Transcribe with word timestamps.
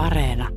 Areena. 0.00 0.48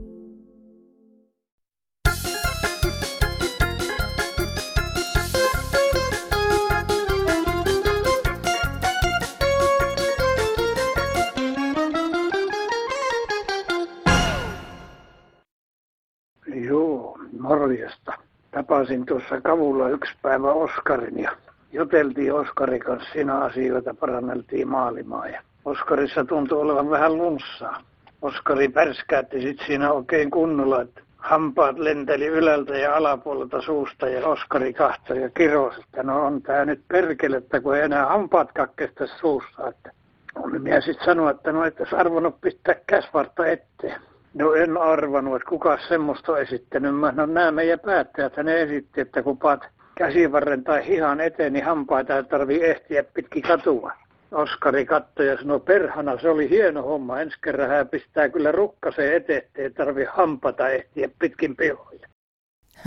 Joo, 16.55 17.17
morjesta. 17.39 18.13
Tapasin 18.51 19.05
tuossa 19.05 19.41
kavulla 19.41 19.89
yksi 19.89 20.13
päivä 20.21 20.51
Oskarin 20.51 21.19
ja 21.19 21.31
juteltiin 21.71 22.33
Oskarin 22.33 22.79
kanssa 22.79 23.13
siinä 23.13 23.37
asioita, 23.37 23.93
paranneltiin 23.93 24.67
maalimaa. 24.67 25.27
Ja 25.27 25.41
Oskarissa 25.65 26.25
tuntui 26.25 26.61
olevan 26.61 26.89
vähän 26.89 27.17
lunssaa. 27.17 27.92
Oskari 28.23 28.69
pärskäätti 28.69 29.41
sitten 29.41 29.67
siinä 29.67 29.91
oikein 29.91 30.31
kunnolla, 30.31 30.81
että 30.81 31.01
hampaat 31.17 31.79
lenteli 31.79 32.27
ylältä 32.27 32.77
ja 32.77 32.95
alapuolelta 32.95 33.61
suusta 33.61 34.09
ja 34.09 34.27
Oskari 34.27 34.73
kahtoi 34.73 35.21
ja 35.21 35.29
kirosi, 35.29 35.81
että 35.81 36.03
no 36.03 36.25
on 36.25 36.41
tää 36.41 36.65
nyt 36.65 36.81
perkelettä, 36.87 37.61
kun 37.61 37.75
ei 37.75 37.81
enää 37.81 38.05
hampaat 38.05 38.51
kakkesta 38.51 39.07
suussa. 39.07 39.67
Että 39.67 39.91
on 40.35 40.61
minä 40.61 40.81
sitten 40.81 41.05
sanoa, 41.05 41.31
että 41.31 41.51
no 41.51 41.65
et 41.65 41.93
arvonnut 41.93 42.41
pistää 42.41 42.75
käsvartta 42.87 43.45
eteen. 43.45 44.01
No 44.33 44.53
en 44.53 44.77
arvannut, 44.77 45.35
että 45.35 45.49
kuka 45.49 45.77
semmoista 45.87 46.31
on 46.31 46.41
esittänyt. 46.41 46.95
Mä 46.95 47.11
no 47.15 47.25
nämä 47.25 47.51
meidän 47.51 47.79
päättäjät 47.79 48.37
ne 48.37 48.61
esitti, 48.61 49.01
että 49.01 49.23
kun 49.23 49.37
paat 49.37 49.67
käsivarren 49.95 50.63
tai 50.63 50.87
hihan 50.87 51.21
eteen, 51.21 51.53
niin 51.53 51.65
hampaita 51.65 52.17
ei 52.17 52.23
tarvii 52.23 52.63
ehtiä 52.63 53.03
pitkin 53.03 53.43
katua. 53.43 53.91
Oskari 54.33 54.85
katsoi 54.85 55.27
ja 55.27 55.37
sanoi, 55.37 55.59
perhana, 55.59 56.19
se 56.19 56.29
oli 56.29 56.49
hieno 56.49 56.81
homma. 56.81 57.21
Ensi 57.21 57.37
kerran 57.43 57.69
hän 57.69 57.89
pistää 57.89 58.29
kyllä 58.29 58.51
rukkaseen 58.51 59.15
eteen, 59.15 59.43
ettei 59.43 59.71
tarvi 59.71 60.05
hampata 60.13 60.69
ehtiä 60.69 61.09
pitkin 61.19 61.55
pihoja. 61.55 62.07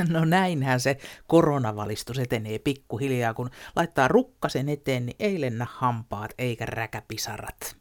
No 0.08 0.24
näinhän 0.24 0.80
se 0.80 0.96
koronavalistus 1.26 2.18
etenee 2.18 2.58
pikkuhiljaa, 2.58 3.34
kun 3.34 3.50
laittaa 3.76 4.08
rukkasen 4.08 4.68
eteen, 4.68 5.06
niin 5.06 5.16
ei 5.20 5.40
lennä 5.40 5.66
hampaat 5.70 6.30
eikä 6.38 6.66
räkäpisarat. 6.66 7.76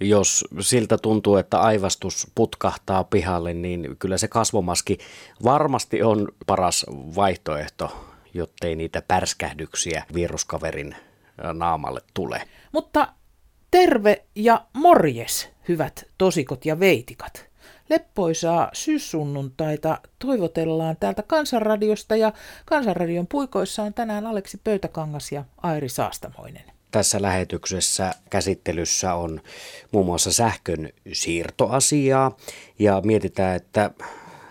Jos 0.00 0.44
siltä 0.60 0.98
tuntuu, 0.98 1.36
että 1.36 1.60
aivastus 1.60 2.32
putkahtaa 2.34 3.04
pihalle, 3.04 3.54
niin 3.54 3.96
kyllä 3.98 4.18
se 4.18 4.28
kasvomaski 4.28 4.98
varmasti 5.44 6.02
on 6.02 6.28
paras 6.46 6.86
vaihtoehto, 7.16 8.06
jottei 8.34 8.76
niitä 8.76 9.02
pärskähdyksiä 9.08 10.04
viruskaverin 10.14 10.96
naamalle 11.54 12.00
tule. 12.14 12.42
Mutta 12.72 13.12
terve 13.70 14.24
ja 14.34 14.66
morjes, 14.72 15.48
hyvät 15.68 16.04
tosikot 16.18 16.66
ja 16.66 16.80
veitikat. 16.80 17.50
Leppoisaa 17.90 18.70
syyssunnuntaita 18.72 19.98
toivotellaan 20.18 20.96
täältä 21.00 21.22
Kansanradiosta 21.22 22.16
ja 22.16 22.32
Kansanradion 22.64 23.26
puikoissa 23.26 23.82
on 23.82 23.94
tänään 23.94 24.26
Aleksi 24.26 24.60
Pöytäkangas 24.64 25.32
ja 25.32 25.44
Airi 25.62 25.88
Saastamoinen. 25.88 26.62
Tässä 26.90 27.22
lähetyksessä 27.22 28.10
käsittelyssä 28.30 29.14
on 29.14 29.40
muun 29.92 30.06
muassa 30.06 30.32
sähkön 30.32 30.90
siirtoasiaa 31.12 32.36
ja 32.78 33.00
mietitään, 33.04 33.56
että 33.56 33.90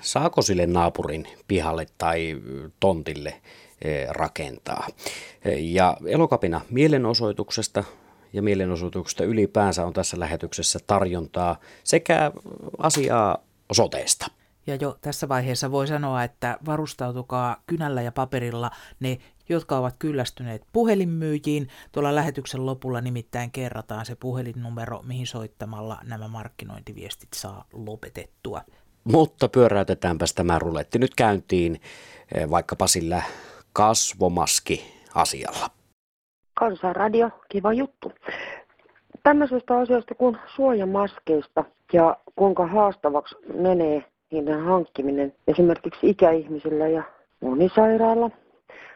saako 0.02 0.42
sille 0.42 0.66
naapurin 0.66 1.28
pihalle 1.48 1.86
tai 1.98 2.42
tontille 2.80 3.42
rakentaa. 4.10 4.88
Ja 5.58 5.98
elokapina 6.06 6.62
mielenosoituksesta 6.70 7.84
ja 8.34 8.42
mielenosoituksesta 8.42 9.24
ylipäänsä 9.24 9.86
on 9.86 9.94
tässä 9.94 10.20
lähetyksessä 10.20 10.80
tarjontaa 10.88 11.60
sekä 11.84 12.32
asiaa 12.78 13.38
soteesta. 13.72 14.28
Ja 14.68 14.76
jo 14.76 14.98
tässä 15.02 15.30
vaiheessa 15.30 15.72
voi 15.72 15.88
sanoa, 15.88 16.24
että 16.24 16.58
varustautukaa 16.66 17.64
kynällä 17.68 18.02
ja 18.02 18.12
paperilla 18.12 18.72
ne, 19.00 19.18
jotka 19.50 19.78
ovat 19.78 19.96
kyllästyneet 20.00 20.62
puhelinmyyjiin. 20.74 21.68
Tuolla 21.92 22.16
lähetyksen 22.16 22.66
lopulla 22.66 23.02
nimittäin 23.02 23.52
kerrataan 23.52 24.06
se 24.06 24.16
puhelinnumero, 24.16 25.02
mihin 25.02 25.28
soittamalla 25.28 26.00
nämä 26.04 26.28
markkinointiviestit 26.28 27.30
saa 27.34 27.66
lopetettua. 27.74 28.62
Mutta 29.04 29.50
pyöräytetäänpäs 29.50 30.34
tämä 30.34 30.60
ruletti 30.60 31.00
nyt 31.00 31.16
käyntiin 31.16 31.82
vaikkapa 32.50 32.88
sillä 32.88 33.24
kasvomaski-asialla. 33.74 35.70
Kansanradio, 36.54 37.30
kiva 37.50 37.74
juttu. 37.74 38.12
Tämmöisestä 39.24 39.78
asiasta 39.78 40.16
kuin 40.16 40.38
suojamaskeista 40.56 41.64
ja 41.94 42.18
kuinka 42.36 42.68
haastavaksi 42.68 43.36
menee 43.54 44.06
niiden 44.32 44.64
hankkiminen 44.64 45.34
esimerkiksi 45.48 46.10
ikäihmisillä 46.10 46.88
ja 46.88 47.04
monisairailla, 47.42 48.30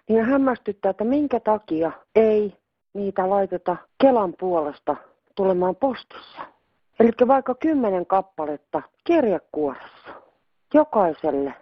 niin 0.09 0.25
hämmästyttää, 0.25 0.89
että 0.89 1.03
minkä 1.03 1.39
takia 1.39 1.91
ei 2.16 2.53
niitä 2.94 3.29
laiteta 3.29 3.78
Kelan 4.01 4.33
puolesta 4.39 4.95
tulemaan 5.35 5.75
postissa. 5.75 6.41
Eli 7.00 7.12
vaikka 7.28 7.56
kymmenen 7.56 8.06
kappaletta 8.06 8.81
kirjekuoressa 9.03 10.09
jokaiselle 10.73 11.53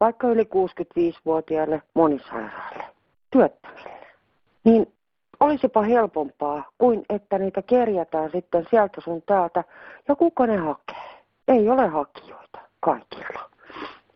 vaikka 0.00 0.28
yli 0.28 0.42
65-vuotiaille 0.42 1.82
monisairaille, 1.94 2.84
työttömille, 3.30 4.06
niin 4.64 4.92
olisipa 5.40 5.82
helpompaa 5.82 6.70
kuin 6.78 7.04
että 7.08 7.38
niitä 7.38 7.62
kerjätään 7.62 8.30
sitten 8.30 8.66
sieltä 8.70 9.00
sun 9.00 9.22
täältä 9.26 9.64
ja 10.08 10.16
kuka 10.16 10.46
ne 10.46 10.56
hakee. 10.56 11.04
Ei 11.48 11.68
ole 11.68 11.86
hakijoita 11.88 12.58
kaikilla. 12.80 13.50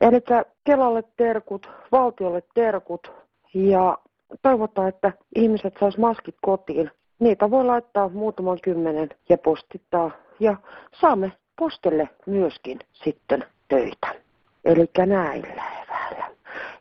Eli 0.00 0.20
Kelalle 0.64 1.04
terkut, 1.16 1.70
valtiolle 1.92 2.42
terkut 2.54 3.12
ja 3.54 3.98
toivotaan, 4.42 4.88
että 4.88 5.12
ihmiset 5.36 5.74
sais 5.80 5.98
maskit 5.98 6.36
kotiin. 6.42 6.90
Niitä 7.18 7.50
voi 7.50 7.64
laittaa 7.64 8.08
muutaman 8.08 8.58
kymmenen 8.62 9.08
ja 9.28 9.38
postittaa 9.38 10.10
ja 10.40 10.56
saamme 11.00 11.32
postille 11.58 12.08
myöskin 12.26 12.78
sitten 12.92 13.44
töitä. 13.68 14.27
Eli 14.68 14.90
näillä 15.06 15.64
eväillä. 15.82 16.30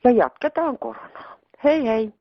Ja 0.04 0.12
jatketaan 0.12 0.78
koronaa. 0.78 1.38
Hei 1.64 1.88
hei! 1.88 2.14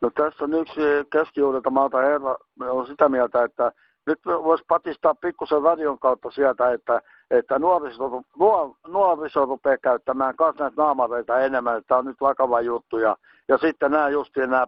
No 0.00 0.10
tässä 0.10 0.44
on 0.44 0.54
yksi 0.54 0.80
keski 1.12 1.40
maalta 1.70 1.98
herra, 1.98 2.36
on 2.60 2.86
sitä 2.86 3.08
mieltä, 3.08 3.44
että 3.44 3.72
nyt 4.06 4.18
voisi 4.26 4.64
patistaa 4.68 5.14
pikkusen 5.14 5.62
radion 5.62 5.98
kautta 5.98 6.30
sieltä, 6.30 6.72
että, 6.72 7.02
että 7.30 7.58
nuoriso, 7.58 8.22
nuor, 8.38 8.74
nuoriso 8.88 9.44
rupeaa 9.44 9.78
käyttämään 9.78 10.34
myös 10.40 10.54
näitä 10.58 10.82
naamareita 10.82 11.40
enemmän, 11.40 11.82
tämä 11.88 11.98
on 11.98 12.04
nyt 12.04 12.20
vakava 12.20 12.60
juttu. 12.60 12.98
Ja, 12.98 13.16
ja 13.48 13.58
sitten 13.58 13.90
nämä 13.90 14.08
justiin 14.08 14.50
nämä, 14.50 14.66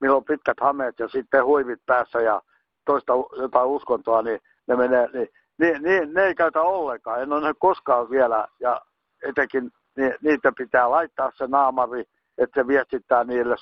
millä 0.00 0.16
on 0.16 0.24
pitkät 0.24 0.60
hameet 0.60 0.98
ja 0.98 1.08
sitten 1.08 1.44
huivit 1.44 1.80
päässä 1.86 2.20
ja 2.20 2.42
toista 2.84 3.12
jotain 3.36 3.66
uskontoa, 3.66 4.22
niin 4.22 4.40
ne 4.66 4.76
menee, 4.76 5.08
niin 5.12 5.28
niin, 5.60 5.82
niin, 5.82 6.14
ne 6.14 6.26
ei 6.26 6.34
käytä 6.34 6.62
ollenkaan. 6.62 7.22
En 7.22 7.32
ole 7.32 7.54
koskaan 7.58 8.10
vielä, 8.10 8.48
ja 8.60 8.80
etenkin 9.22 9.70
ni, 9.96 10.14
niitä 10.22 10.52
pitää 10.58 10.90
laittaa 10.90 11.32
se 11.34 11.46
naamari, 11.46 12.04
että 12.38 12.60
se 12.60 12.66
viestittää 12.66 13.24
niille, 13.24 13.56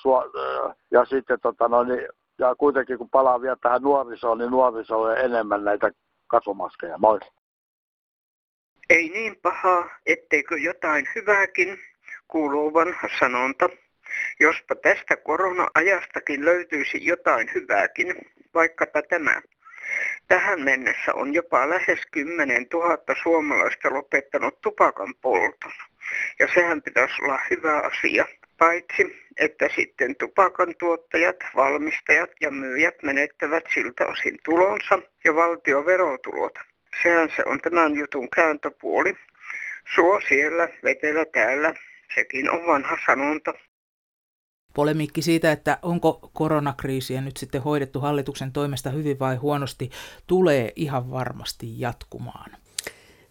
ja 0.91 1.05
sitten 1.05 1.39
tota, 1.41 1.67
no, 1.67 1.83
niin, 1.83 2.07
ja 2.39 2.55
kuitenkin 2.55 2.97
kun 2.97 3.09
palaa 3.09 3.41
vielä 3.41 3.57
tähän 3.61 3.81
nuorisoon, 3.81 4.37
niin 4.37 4.51
nuorisolle 4.51 5.19
enemmän 5.19 5.63
näitä 5.63 5.91
kasvomaskeja. 6.27 6.97
Moi. 6.97 7.19
Ei 8.89 9.09
niin 9.09 9.35
pahaa, 9.41 9.89
etteikö 10.05 10.57
jotain 10.57 11.07
hyvääkin, 11.15 11.77
kuuluu 12.27 12.73
vanha 12.73 13.07
sanonta. 13.19 13.69
Jospa 14.39 14.75
tästä 14.75 15.17
korona-ajastakin 15.17 16.45
löytyisi 16.45 17.05
jotain 17.05 17.49
hyvääkin, 17.55 18.15
vaikkapa 18.53 19.01
tämä. 19.01 19.41
Tähän 20.27 20.61
mennessä 20.61 21.13
on 21.13 21.33
jopa 21.33 21.69
lähes 21.69 21.99
10 22.11 22.67
000 22.73 22.97
suomalaista 23.23 23.93
lopettanut 23.93 24.61
tupakan 24.61 25.13
polton. 25.21 25.71
Ja 26.39 26.47
sehän 26.53 26.81
pitäisi 26.81 27.21
olla 27.21 27.39
hyvä 27.49 27.77
asia. 27.77 28.25
Paitsi, 28.57 29.25
että 29.37 29.69
sitten 29.75 30.15
tupakan 30.15 30.73
tuottajat, 30.79 31.35
valmistajat 31.55 32.29
ja 32.41 32.51
myyjät 32.51 32.95
menettävät 33.03 33.63
siltä 33.73 34.05
osin 34.05 34.39
tulonsa 34.43 34.99
ja 35.25 35.35
valtioverotulot. 35.35 36.59
Sehän 37.03 37.29
se 37.35 37.43
on 37.45 37.61
tämän 37.61 37.95
jutun 37.95 38.29
kääntöpuoli. 38.29 39.15
Suo 39.95 40.21
siellä, 40.27 40.69
vetelä 40.83 41.25
täällä, 41.25 41.73
sekin 42.15 42.51
on 42.51 42.67
vanha 42.67 42.97
sanonta 43.05 43.53
polemiikki 44.79 45.21
siitä, 45.21 45.51
että 45.51 45.77
onko 45.81 46.29
koronakriisiä 46.33 47.21
nyt 47.21 47.37
sitten 47.37 47.61
hoidettu 47.61 47.99
hallituksen 47.99 48.51
toimesta 48.51 48.89
hyvin 48.89 49.19
vai 49.19 49.35
huonosti, 49.35 49.89
tulee 50.27 50.71
ihan 50.75 51.11
varmasti 51.11 51.79
jatkumaan. 51.79 52.51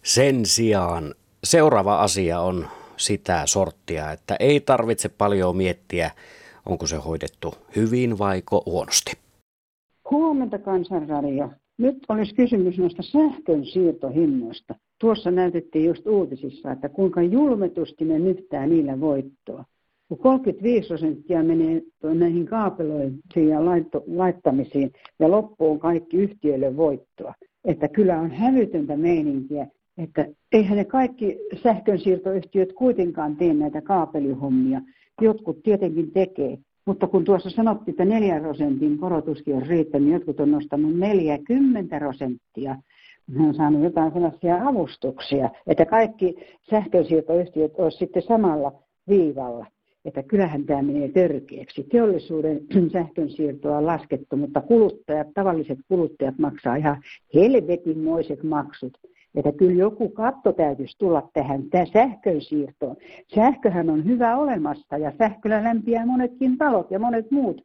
Sen 0.03 0.45
sijaan 0.45 1.15
seuraava 1.43 2.01
asia 2.01 2.39
on 2.39 2.67
sitä 2.97 3.41
sorttia, 3.45 4.11
että 4.11 4.35
ei 4.39 4.59
tarvitse 4.59 5.09
paljon 5.09 5.57
miettiä, 5.57 6.11
onko 6.65 6.87
se 6.87 6.95
hoidettu 6.95 7.53
hyvin 7.75 8.19
vai 8.19 8.43
huonosti. 8.65 9.11
Huomenta 10.11 10.59
Kansanradio. 10.59 11.51
Nyt 11.77 11.97
olisi 12.09 12.35
kysymys 12.35 12.77
noista 12.77 13.03
sähkön 13.03 13.65
siirtohinnoista. 13.65 14.75
tuossa 14.99 15.31
näytettiin 15.31 15.85
just 15.85 16.07
uutisissa, 16.07 16.71
että 16.71 16.89
kuinka 16.89 17.21
julmetusti 17.21 18.05
ne 18.05 18.19
nyhtää 18.19 18.67
niillä 18.67 18.99
voittoa. 18.99 19.65
Kun 20.09 20.17
35 20.17 20.87
prosenttia 20.87 21.43
menee 21.43 21.81
näihin 22.03 22.45
kaapeloihin 22.45 23.49
ja 23.49 23.65
laittamisiin 24.07 24.91
ja 25.19 25.31
loppuun 25.31 25.79
kaikki 25.79 26.17
yhtiöille 26.17 26.77
voittoa. 26.77 27.33
Että 27.65 27.87
kyllä 27.87 28.19
on 28.19 28.31
hävytöntä 28.31 28.97
meininkiä, 28.97 29.67
että 29.97 30.25
eihän 30.51 30.77
ne 30.77 30.85
kaikki 30.85 31.39
sähkönsiirtoyhtiöt 31.63 32.73
kuitenkaan 32.73 33.35
tee 33.35 33.53
näitä 33.53 33.81
kaapelihommia. 33.81 34.81
Jotkut 35.21 35.63
tietenkin 35.63 36.11
tekee, 36.11 36.57
mutta 36.85 37.07
kun 37.07 37.23
tuossa 37.23 37.49
sanottiin, 37.49 37.93
että 37.93 38.05
4 38.05 38.39
prosentin 38.39 38.97
korotuskin 38.97 39.55
on 39.55 39.65
riittänyt, 39.65 40.07
niin 40.07 40.13
jotkut 40.13 40.39
on 40.39 40.51
nostanut 40.51 40.95
40 40.95 41.99
prosenttia. 41.99 42.75
Ne 43.27 43.47
on 43.47 43.53
saanut 43.55 43.83
jotain 43.83 44.13
sellaisia 44.13 44.67
avustuksia, 44.67 45.49
että 45.67 45.85
kaikki 45.85 46.35
sähkönsiirtoyhtiöt 46.69 47.71
olisivat 47.77 47.99
sitten 47.99 48.23
samalla 48.23 48.71
viivalla. 49.07 49.65
Että 50.05 50.23
kyllähän 50.23 50.65
tämä 50.65 50.81
menee 50.81 51.09
törkeäksi. 51.09 51.83
Teollisuuden 51.83 52.61
sähkönsiirtoa 52.93 53.77
on 53.77 53.85
laskettu, 53.85 54.37
mutta 54.37 54.61
kuluttajat, 54.61 55.27
tavalliset 55.33 55.79
kuluttajat 55.87 56.37
maksaa 56.37 56.75
ihan 56.75 57.01
helvetinmoiset 57.33 58.43
maksut. 58.43 58.97
Että 59.35 59.51
kyllä 59.51 59.73
joku 59.73 60.09
katto 60.09 60.53
täytyisi 60.53 60.97
tulla 60.97 61.29
tähän 61.33 61.63
tämä 61.69 61.85
sähkön 61.85 62.41
siirtoon. 62.41 62.95
Sähköhän 63.35 63.89
on 63.89 64.05
hyvä 64.05 64.37
olemassa 64.37 64.97
ja 64.97 65.11
sähköllä 65.17 65.63
lämpiää 65.63 66.05
monetkin 66.05 66.57
talot 66.57 66.91
ja 66.91 66.99
monet 66.99 67.31
muut 67.31 67.61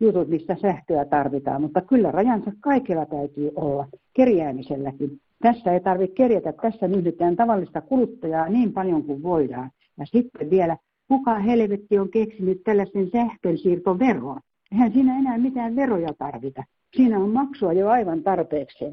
jutut, 0.00 0.28
mistä 0.28 0.56
sähköä 0.62 1.04
tarvitaan, 1.04 1.62
mutta 1.62 1.80
kyllä 1.80 2.10
rajansa 2.10 2.52
kaikella 2.60 3.06
täytyy 3.06 3.50
olla, 3.54 3.88
kerjäämiselläkin. 4.14 5.20
Tässä 5.42 5.72
ei 5.72 5.80
tarvitse 5.80 6.14
kerjätä, 6.14 6.52
tässä 6.52 6.88
myydetään 6.88 7.36
tavallista 7.36 7.80
kuluttajaa 7.80 8.48
niin 8.48 8.72
paljon 8.72 9.04
kuin 9.04 9.22
voidaan. 9.22 9.70
Ja 9.98 10.06
sitten 10.06 10.50
vielä, 10.50 10.76
kuka 11.08 11.34
helvetti 11.34 11.98
on 11.98 12.10
keksinyt 12.10 12.62
tällaisen 12.64 13.10
sähkönsiirtoveron? 13.10 14.40
Eihän 14.72 14.92
siinä 14.92 15.18
enää 15.18 15.38
mitään 15.38 15.76
veroja 15.76 16.14
tarvita. 16.18 16.64
Siinä 16.96 17.18
on 17.18 17.30
maksua 17.30 17.72
jo 17.72 17.88
aivan 17.88 18.22
tarpeeksi. 18.22 18.84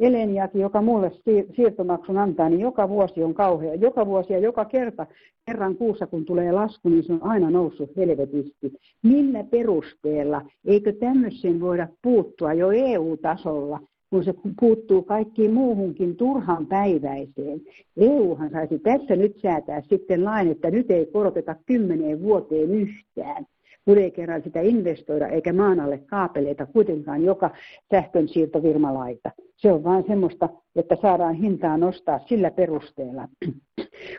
Eleniakin, 0.00 0.60
joka 0.60 0.82
mulle 0.82 1.12
siirtomaksun 1.56 2.18
antaa, 2.18 2.48
niin 2.48 2.60
joka 2.60 2.88
vuosi 2.88 3.22
on 3.22 3.34
kauhea. 3.34 3.74
Joka 3.74 4.06
vuosi 4.06 4.32
ja 4.32 4.38
joka 4.38 4.64
kerta, 4.64 5.06
kerran 5.46 5.76
kuussa 5.76 6.06
kun 6.06 6.24
tulee 6.24 6.52
lasku, 6.52 6.88
niin 6.88 7.04
se 7.04 7.12
on 7.12 7.22
aina 7.22 7.50
noussut 7.50 7.96
helvetisti. 7.96 8.72
Millä 9.02 9.44
perusteella? 9.44 10.42
Eikö 10.64 10.92
tämmöisen 10.92 11.60
voida 11.60 11.88
puuttua 12.02 12.52
jo 12.52 12.70
EU-tasolla, 12.70 13.80
kun 14.10 14.24
se 14.24 14.34
puuttuu 14.60 15.02
kaikkiin 15.02 15.54
muuhunkin 15.54 16.16
turhan 16.16 16.66
päiväiseen. 16.66 17.60
EUhan 17.96 18.50
saisi 18.50 18.78
tässä 18.78 19.16
nyt 19.16 19.36
säätää 19.42 19.82
sitten 19.88 20.24
lain, 20.24 20.50
että 20.50 20.70
nyt 20.70 20.90
ei 20.90 21.06
koroteta 21.06 21.56
kymmeneen 21.66 22.22
vuoteen 22.22 22.70
yhtään 22.70 23.46
kun 23.84 23.98
ei 23.98 24.10
kerran 24.10 24.42
sitä 24.42 24.60
investoida 24.60 25.28
eikä 25.28 25.52
maan 25.52 25.80
alle 25.80 25.98
kaapeleita 25.98 26.66
kuitenkaan 26.66 27.24
joka 27.24 27.50
sähkön 27.90 28.28
siirtovirmalaita. 28.28 29.30
Se 29.56 29.72
on 29.72 29.84
vain 29.84 30.04
semmoista, 30.06 30.48
että 30.76 30.96
saadaan 31.02 31.34
hintaa 31.34 31.76
nostaa 31.76 32.20
sillä 32.26 32.50
perusteella. 32.50 33.28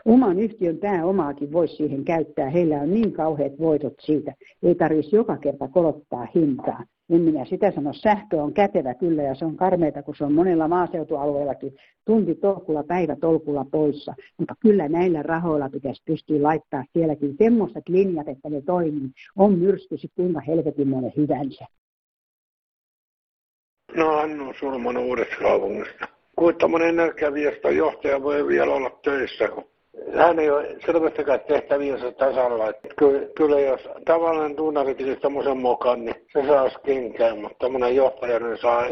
Oman 0.04 0.38
yhtiön 0.38 0.76
pääomaakin 0.76 1.52
voisi 1.52 1.76
siihen 1.76 2.04
käyttää. 2.04 2.50
Heillä 2.50 2.80
on 2.80 2.94
niin 2.94 3.12
kauheat 3.12 3.52
voitot 3.58 3.94
siitä. 4.00 4.34
Ei 4.62 4.74
tarvitsisi 4.74 5.16
joka 5.16 5.36
kerta 5.36 5.68
korottaa 5.68 6.26
hintaa 6.34 6.84
en 7.12 7.20
minä 7.20 7.44
sitä 7.44 7.70
sano. 7.70 7.92
Sähkö 7.92 8.42
on 8.42 8.54
kätevä 8.54 8.94
kyllä 8.94 9.22
ja 9.22 9.34
se 9.34 9.44
on 9.44 9.56
karmeita, 9.56 10.02
kun 10.02 10.16
se 10.16 10.24
on 10.24 10.32
monella 10.32 10.68
maaseutualueellakin 10.68 11.76
tunti 12.04 12.34
tolkulla, 12.34 12.84
päivä 12.84 13.16
tolkulla 13.16 13.66
poissa. 13.70 14.14
Mutta 14.38 14.54
kyllä 14.60 14.88
näillä 14.88 15.22
rahoilla 15.22 15.70
pitäisi 15.70 16.02
pystyä 16.06 16.42
laittaa 16.42 16.84
sielläkin 16.92 17.36
semmoiset 17.38 17.88
linjat, 17.88 18.28
että 18.28 18.50
ne 18.50 18.62
toimii. 18.62 19.10
On 19.36 19.58
myrsky 19.58 19.98
sitten 19.98 20.24
kuinka 20.24 20.40
helvetin 20.40 20.88
hyvänsä. 21.16 21.64
No 23.96 24.08
Annu 24.08 24.52
Sulman 24.60 24.96
uudesta 24.96 25.36
kaupungista. 25.42 26.08
Kuinka 26.42 26.66
energiaviesto 26.88 27.70
johtaja 27.70 28.22
voi 28.22 28.46
vielä 28.46 28.74
olla 28.74 28.90
töissä, 29.04 29.48
hän 30.16 30.38
ei 30.38 30.50
ole 30.50 30.76
selvästikään 30.86 31.40
tehtäviensä 31.48 32.12
tasalla. 32.12 32.68
Että 32.68 32.88
kyllä, 32.98 33.28
kyllä 33.36 33.60
jos 33.60 33.80
tavallinen 34.04 34.56
tunnari 34.56 34.94
tekisi 34.94 35.20
tämmöisen 35.20 35.56
mukaan, 35.56 36.04
niin 36.04 36.14
se 36.32 36.46
saisi 36.46 36.76
kinkään, 36.86 37.38
mutta 37.38 37.56
tämmöinen 37.58 37.96
johtaja 37.96 38.38
niin 38.38 38.58
saa 38.58 38.86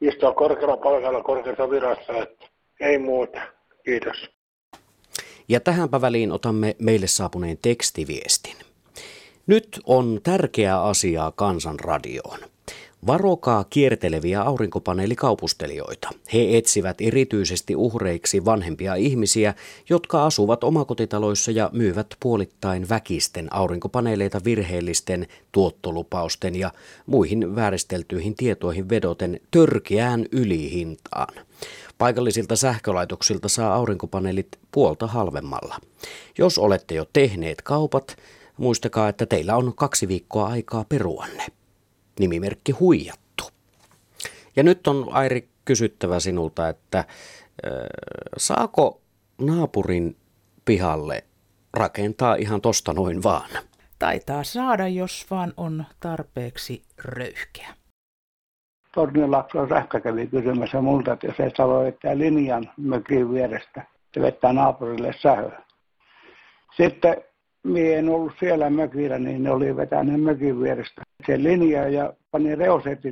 istua 0.00 0.32
korkealla 0.32 0.76
palkalla 0.76 1.22
korkeassa 1.22 1.70
virassa, 1.70 2.12
että 2.22 2.46
ei 2.80 2.98
muuta. 2.98 3.40
Kiitos. 3.84 4.30
Ja 5.48 5.60
tähänpä 5.60 6.00
väliin 6.00 6.32
otamme 6.32 6.76
meille 6.78 7.06
saapuneen 7.06 7.58
tekstiviestin. 7.62 8.56
Nyt 9.46 9.68
on 9.86 10.20
tärkeää 10.22 10.82
asiaa 10.82 11.32
kansanradioon. 11.36 12.38
Varokaa 13.06 13.64
kierteleviä 13.64 14.42
aurinkopaneelikaupustelijoita. 14.42 16.08
He 16.32 16.56
etsivät 16.56 17.00
erityisesti 17.00 17.76
uhreiksi 17.76 18.44
vanhempia 18.44 18.94
ihmisiä, 18.94 19.54
jotka 19.88 20.26
asuvat 20.26 20.64
omakotitaloissa 20.64 21.50
ja 21.50 21.70
myyvät 21.72 22.06
puolittain 22.20 22.88
väkisten 22.88 23.54
aurinkopaneeleita 23.54 24.40
virheellisten 24.44 25.26
tuottolupausten 25.52 26.56
ja 26.56 26.72
muihin 27.06 27.54
vääristeltyihin 27.54 28.34
tietoihin 28.34 28.88
vedoten 28.88 29.40
törkeään 29.50 30.26
ylihintaan. 30.32 31.34
Paikallisilta 31.98 32.56
sähkölaitoksilta 32.56 33.48
saa 33.48 33.74
aurinkopaneelit 33.74 34.48
puolta 34.72 35.06
halvemmalla. 35.06 35.76
Jos 36.38 36.58
olette 36.58 36.94
jo 36.94 37.06
tehneet 37.12 37.62
kaupat, 37.62 38.16
muistakaa, 38.56 39.08
että 39.08 39.26
teillä 39.26 39.56
on 39.56 39.72
kaksi 39.76 40.08
viikkoa 40.08 40.46
aikaa 40.46 40.84
peruanne 40.88 41.46
nimimerkki 42.20 42.72
huijattu. 42.72 43.44
Ja 44.56 44.62
nyt 44.62 44.86
on 44.86 45.08
Airi 45.12 45.48
kysyttävä 45.64 46.20
sinulta, 46.20 46.68
että 46.68 46.98
äh, 46.98 47.04
saako 48.36 49.00
naapurin 49.40 50.16
pihalle 50.64 51.24
rakentaa 51.74 52.34
ihan 52.34 52.60
tosta 52.60 52.92
noin 52.92 53.22
vaan? 53.22 53.50
Taitaa 53.98 54.44
saada, 54.44 54.88
jos 54.88 55.26
vaan 55.30 55.54
on 55.56 55.84
tarpeeksi 56.00 56.82
röyhkeä. 56.98 57.74
Tornionlakson 58.94 59.68
sähkö 59.68 60.00
kävi 60.00 60.26
kysymässä 60.26 60.80
multa, 60.80 61.12
että 61.12 61.26
jos 61.26 61.40
ei 61.40 61.50
saa 61.56 61.84
vetää 61.84 62.18
linjan 62.18 62.70
mökin 62.76 63.32
vierestä, 63.32 63.86
se 64.14 64.20
vettää 64.20 64.52
naapurille 64.52 65.14
sähöä. 65.22 65.62
Sitten 66.76 67.16
minä 67.62 67.96
en 67.96 68.08
ollut 68.08 68.32
siellä 68.40 68.70
mökillä, 68.70 69.18
niin 69.18 69.42
ne 69.42 69.50
oli 69.50 69.76
vetänyt 69.76 70.22
mökin 70.22 70.60
vierestä 70.60 71.02
se 71.26 71.42
linja 71.42 71.88
ja 71.88 72.12
pani 72.30 72.56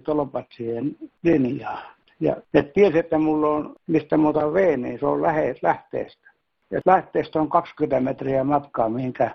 tolpat 0.04 0.46
siihen 0.56 0.96
linjaan. 1.22 1.82
Ja 2.20 2.36
ne 2.52 2.62
tiesi, 2.62 2.98
että 2.98 3.18
mulla 3.18 3.48
on, 3.48 3.74
mistä 3.86 4.16
mä 4.16 4.28
otan 4.28 4.54
veen, 4.54 4.82
niin 4.82 4.98
se 4.98 5.06
on 5.06 5.22
lähes 5.22 5.62
lähteestä. 5.62 6.30
Ja 6.70 6.80
lähteestä 6.86 7.40
on 7.40 7.48
20 7.48 8.00
metriä 8.00 8.44
matkaa, 8.44 8.88
mihinkä 8.88 9.30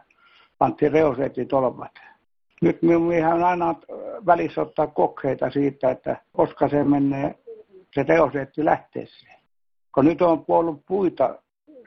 pantiin 0.58 0.92
tolpat. 1.48 1.92
Nyt 2.62 2.82
minun 2.82 3.14
ihan 3.14 3.44
aina 3.44 3.76
välissä 4.26 4.62
ottaa 4.62 4.88
kokeita 4.88 5.50
siitä, 5.50 5.92
että 5.92 6.18
koska 6.32 6.70
se 6.70 6.84
menee 6.84 7.36
se 7.96 8.04
reosetti 8.04 8.66
lähteeseen. 8.66 9.40
Kun 9.96 10.06
nyt 10.06 10.22
on 10.22 10.46
ollut 10.48 10.86
puita 10.88 11.40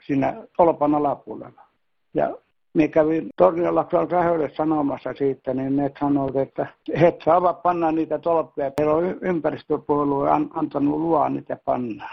siinä 0.06 0.46
tolpan 0.56 0.94
alapuolella. 0.94 1.62
Ja 2.14 2.36
minä 2.76 2.88
kävin 2.88 3.28
Torniolakson 3.36 4.10
sähölle 4.10 4.50
sanomassa 4.56 5.14
siitä, 5.14 5.54
niin 5.54 5.76
ne 5.76 5.92
sanoivat, 6.00 6.36
että 6.36 6.66
he 7.00 7.16
saavat 7.24 7.62
panna 7.62 7.92
niitä 7.92 8.18
tolppia. 8.18 8.72
Heillä 8.78 8.94
on 8.94 9.16
ympäristöpuolue 9.20 10.30
antanut 10.30 11.00
luvan 11.00 11.34
niitä 11.34 11.56
panna. 11.64 12.08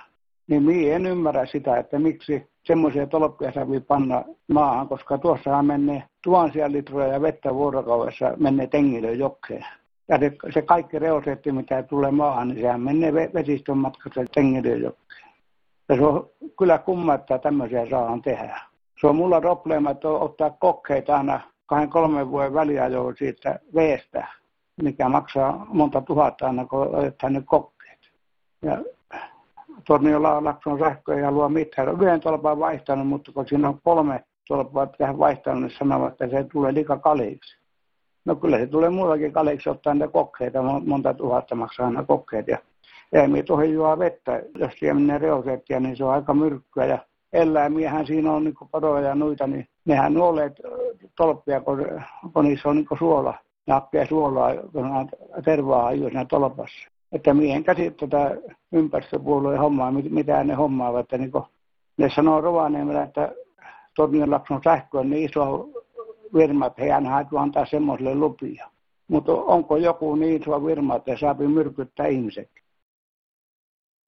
Niin 0.48 0.64
minä 0.64 0.96
en 0.96 1.06
ymmärrä 1.06 1.46
sitä, 1.46 1.78
että 1.78 2.00
miksi 2.00 2.48
semmoisia 2.64 3.08
tolppia 3.08 3.52
saa 3.52 3.66
panna 3.88 4.24
maahan, 4.54 4.88
koska 4.88 5.18
tuossahan 5.18 5.66
menee 5.66 6.04
tuhansia 6.24 6.72
litroja 6.72 7.22
vettä 7.22 7.54
vuorokaudessa 7.54 8.34
menee 8.38 8.68
Tengilön 8.68 9.20
jokeen. 9.20 9.66
Ja 10.08 10.20
se, 10.54 10.62
kaikki 10.62 11.00
reosetti, 11.00 11.52
mitä 11.52 11.84
tulee 11.84 12.12
maahan, 12.12 12.48
niin 12.48 12.62
sehän 12.62 12.82
menee 12.82 13.14
vesistön 13.14 13.78
matkassa 13.78 14.26
Tengilön 14.34 14.82
jokeen. 14.82 15.30
Ja 15.90 15.96
se 15.96 16.06
on 16.06 16.30
kyllä 16.58 16.78
kumma, 16.78 17.14
että 17.14 17.38
tämmöisiä 17.38 17.90
saadaan 17.90 18.22
tehdä 18.22 18.73
se 19.04 19.08
on 19.08 19.16
mulla 19.16 19.42
probleema, 19.42 19.92
että 19.92 20.10
ottaa 20.10 20.50
kokkeita 20.50 21.18
aina 21.18 21.40
kahden 21.66 21.90
kolmen 21.90 22.32
vuoden 22.32 22.54
väliajoin 22.54 23.16
siitä 23.18 23.60
veestä, 23.76 24.28
mikä 24.82 25.10
maksaa 25.10 25.66
monta 25.70 26.02
tuhatta 26.02 26.48
aina, 26.48 26.66
kun 26.66 26.96
otetaan 26.96 27.34
ne 27.34 27.42
kokkeet. 27.46 28.00
Ja 28.62 28.78
Torniolla 29.88 30.44
Lakson 30.44 30.80
sähkö 30.80 31.16
ei 31.16 31.24
halua 31.24 31.50
mitään. 31.50 32.02
Yhden 32.02 32.20
tolpan 32.20 32.60
vaihtanut, 32.60 33.08
mutta 33.08 33.32
kun 33.32 33.48
siinä 33.48 33.70
on 33.70 33.80
kolme 33.84 34.24
tolpaa 34.48 34.88
tähän 34.88 35.20
vaihtanut, 35.20 35.62
niin 35.62 35.78
sanovat, 35.78 36.12
että 36.12 36.28
se 36.28 36.44
tulee 36.44 36.74
liika 36.74 36.98
kalliiksi. 36.98 37.58
No 38.26 38.36
kyllä 38.36 38.58
se 38.58 38.68
tulee 38.68 38.90
muullakin 38.90 39.34
kalliiksi 39.34 39.70
ottaa 39.70 39.94
ne 39.94 40.08
kokkeita, 40.08 40.62
monta 40.62 41.14
tuhatta 41.14 41.56
maksaa 41.56 41.86
aina 41.86 42.04
kokkeet. 42.04 42.48
Ja 42.48 42.58
ei 43.14 43.28
me 43.28 43.44
juo 43.74 44.00
vettä, 44.00 44.42
jos 44.56 44.72
siellä 44.80 45.00
menee 45.00 45.18
reosettia, 45.18 45.80
niin 45.80 45.98
se 45.98 46.04
on 46.04 46.14
aika 46.14 46.34
myrkkyä 46.34 46.86
ja 46.86 46.98
eläimiähän 47.34 48.08
siinä 48.08 48.32
on 48.32 48.44
niin 48.44 48.56
poroja 48.72 49.08
ja 49.08 49.16
noita, 49.16 49.48
niin 49.48 49.68
nehän 49.86 50.18
on 50.18 50.24
olleet 50.24 50.54
tolppia, 51.18 51.62
kun, 51.62 51.86
kun 52.34 52.46
niissä 52.46 52.70
on 52.70 52.76
niin 52.76 52.88
suola, 53.00 53.34
nappia 53.68 54.06
suolaa, 54.06 54.56
kun 54.72 54.86
on 54.86 55.10
tervaa 55.46 55.94
jo 55.94 56.06
siinä 56.06 56.26
tolpassa. 56.26 56.90
Että 57.12 57.34
miehen 57.34 57.64
käsit 57.64 57.98
tätä 57.98 58.38
ympäristöpuolueen 58.72 59.60
hommaa, 59.60 59.92
mitä 59.92 60.44
ne 60.44 60.54
hommaavat. 60.54 61.00
Että 61.00 61.18
niin 61.18 61.32
ne 61.98 62.10
sanoo 62.16 62.42
Rovaniemellä, 62.42 63.04
että 63.04 63.32
Tornionlakson 63.96 64.62
sähkö 64.64 65.00
on 65.00 65.10
niin 65.10 65.30
iso 65.30 65.70
virma, 66.34 66.66
että 66.66 66.82
heidän 66.82 67.06
haitu 67.06 67.38
antaa 67.38 67.66
semmoiselle 67.66 68.16
lupia. 68.16 68.70
Mutta 69.08 69.34
onko 69.34 69.78
joku 69.78 70.16
niin 70.16 70.42
iso 70.42 70.66
virma, 70.66 70.96
että 70.96 71.18
saa 71.18 71.34
myrkyttää 71.34 72.08
ihmiset? 72.08 72.50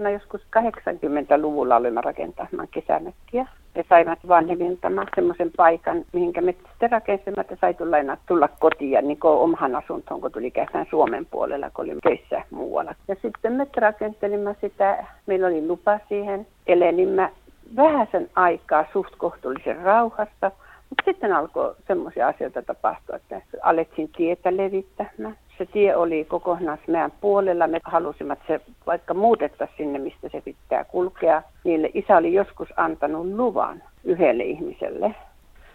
No 0.01 0.09
joskus 0.09 0.41
80-luvulla 0.41 1.75
olimme 1.75 2.01
rakentamaan 2.01 2.67
kesämökkiä 2.71 3.45
ja 3.75 3.83
saimme 3.89 4.17
vanhemmiltamaan 4.27 5.07
semmoisen 5.15 5.51
paikan, 5.57 6.05
mihinkä 6.13 6.41
me 6.41 6.51
sitten 6.51 6.91
rakensimme, 6.91 7.41
että 7.41 7.57
sai 7.61 7.73
tulla, 7.73 7.97
enää 7.97 8.17
tulla 8.27 8.47
kotiin 8.47 9.07
niin 9.07 9.17
omahan 9.23 9.75
asuntoon, 9.75 10.21
kun 10.21 10.31
tuli 10.31 10.51
käymään 10.51 10.85
Suomen 10.89 11.25
puolella, 11.25 11.69
kun 11.69 11.85
oli 11.85 11.99
töissä 12.03 12.41
muualla. 12.51 12.95
Ja 13.07 13.15
sitten 13.21 13.53
me 13.53 13.67
rakentelimme 13.77 14.55
sitä, 14.61 15.05
meillä 15.25 15.47
oli 15.47 15.67
lupa 15.67 15.99
siihen, 16.09 16.47
elelimme 16.67 17.31
vähäisen 17.75 18.29
aikaa 18.35 18.85
suht 18.93 19.15
kohtuullisen 19.17 19.77
rauhassa, 19.77 20.51
mutta 20.89 21.03
sitten 21.05 21.33
alkoi 21.33 21.75
semmoisia 21.87 22.27
asioita 22.27 22.61
tapahtua, 22.61 23.15
että 23.15 23.41
alettiin 23.61 24.09
tietä 24.17 24.57
levittämään 24.57 25.37
se 25.57 25.65
tie 25.65 25.95
oli 25.95 26.25
kokonaismäen 26.25 27.11
puolella. 27.21 27.67
Me 27.67 27.79
halusimme, 27.83 28.33
että 28.33 28.45
se 28.47 28.61
vaikka 28.85 29.13
muutettaisiin 29.13 29.77
sinne, 29.77 29.99
mistä 29.99 30.29
se 30.29 30.41
pitää 30.41 30.83
kulkea. 30.83 31.41
Niille 31.63 31.89
isä 31.93 32.17
oli 32.17 32.33
joskus 32.33 32.69
antanut 32.77 33.25
luvan 33.25 33.83
yhdelle 34.03 34.43
ihmiselle, 34.43 35.15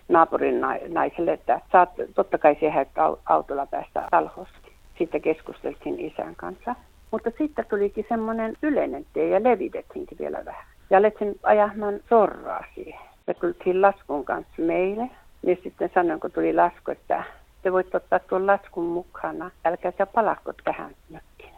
naapurin 0.08 0.60
naiselle, 0.88 1.32
että 1.32 1.60
saat 1.72 1.90
totta 2.14 2.38
kai 2.38 2.56
siihen, 2.60 2.87
autolla 3.26 3.66
päästä 3.66 4.08
alhosta. 4.12 4.58
Sitten 4.99 5.22
keskusteltiin 5.22 6.00
isän 6.00 6.37
kanssa. 6.37 6.75
Mutta 7.10 7.30
sitten 7.38 7.66
tulikin 7.68 8.06
semmoinen 8.08 8.54
yleinen 8.62 9.06
tie 9.12 9.28
ja 9.28 9.42
levitettiinkin 9.42 10.18
vielä 10.18 10.44
vähän. 10.44 10.64
Ja 10.90 10.99
alettiin 10.99 11.38
ajamaan 11.42 12.00
sorraa 12.08 12.64
siihen. 12.75 13.00
Me 13.26 13.34
tultiin 13.34 13.82
laskun 13.82 14.25
kanssa 14.25 14.62
meille. 14.62 15.10
Niin 15.42 15.60
sitten 15.62 15.90
sanoin, 15.94 16.20
kun 16.20 16.32
tuli 16.32 16.54
lasku, 16.54 16.90
että 16.90 17.25
te 17.62 17.72
voitte 17.72 17.96
ottaa 17.96 18.18
tuon 18.18 18.46
laskun 18.46 18.84
mukana. 18.84 19.50
Älkää 19.64 19.92
se 19.98 20.06
palakko 20.06 20.52
tähän 20.64 20.90
mökkiin. 21.10 21.54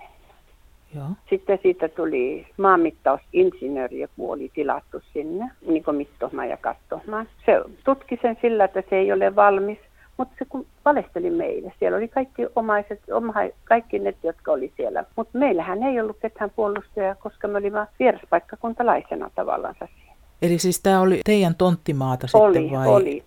Joo. 0.95 1.07
Sitten 1.31 1.59
siitä 1.63 1.89
tuli 1.89 2.47
maanmittausinsinööri, 2.57 4.01
joku 4.01 4.31
oli 4.31 4.51
tilattu 4.55 5.01
sinne, 5.13 5.51
niin 5.67 5.85
kuin 5.85 5.97
mittohmaan 5.97 6.49
ja 6.49 6.57
katsomaan. 6.57 7.29
Se 7.47 7.53
tutki 7.85 8.19
sen 8.23 8.39
sillä, 8.43 8.65
että 8.65 8.83
se 8.91 8.97
ei 8.97 9.13
ole 9.13 9.37
valmis, 9.37 9.79
mutta 10.17 10.35
se 10.39 10.45
kun 10.45 10.67
valesteli 10.85 11.31
meille. 11.31 11.73
Siellä 11.79 11.97
oli 11.97 12.09
kaikki 12.09 12.47
omaiset, 12.57 13.01
oma, 13.13 13.33
kaikki 13.65 13.99
ne, 13.99 14.15
jotka 14.23 14.53
oli 14.53 14.73
siellä. 14.77 15.05
Mutta 15.17 15.39
meillähän 15.39 15.83
ei 15.83 16.01
ollut 16.01 16.17
ketään 16.23 16.51
puolustaja, 16.57 17.15
koska 17.15 17.49
me 17.49 17.59
olimme 17.59 17.87
vieraspaikkakuntalaisena 17.99 19.31
tavallaan 19.35 19.75
Eli 20.43 20.59
siis 20.59 20.81
tämä 20.81 21.01
oli 21.01 21.21
teidän 21.25 21.55
tonttimaata 21.55 22.27
oli, 22.35 22.59
sitten 22.59 22.79
vai? 22.79 22.89
Oli 22.89 23.25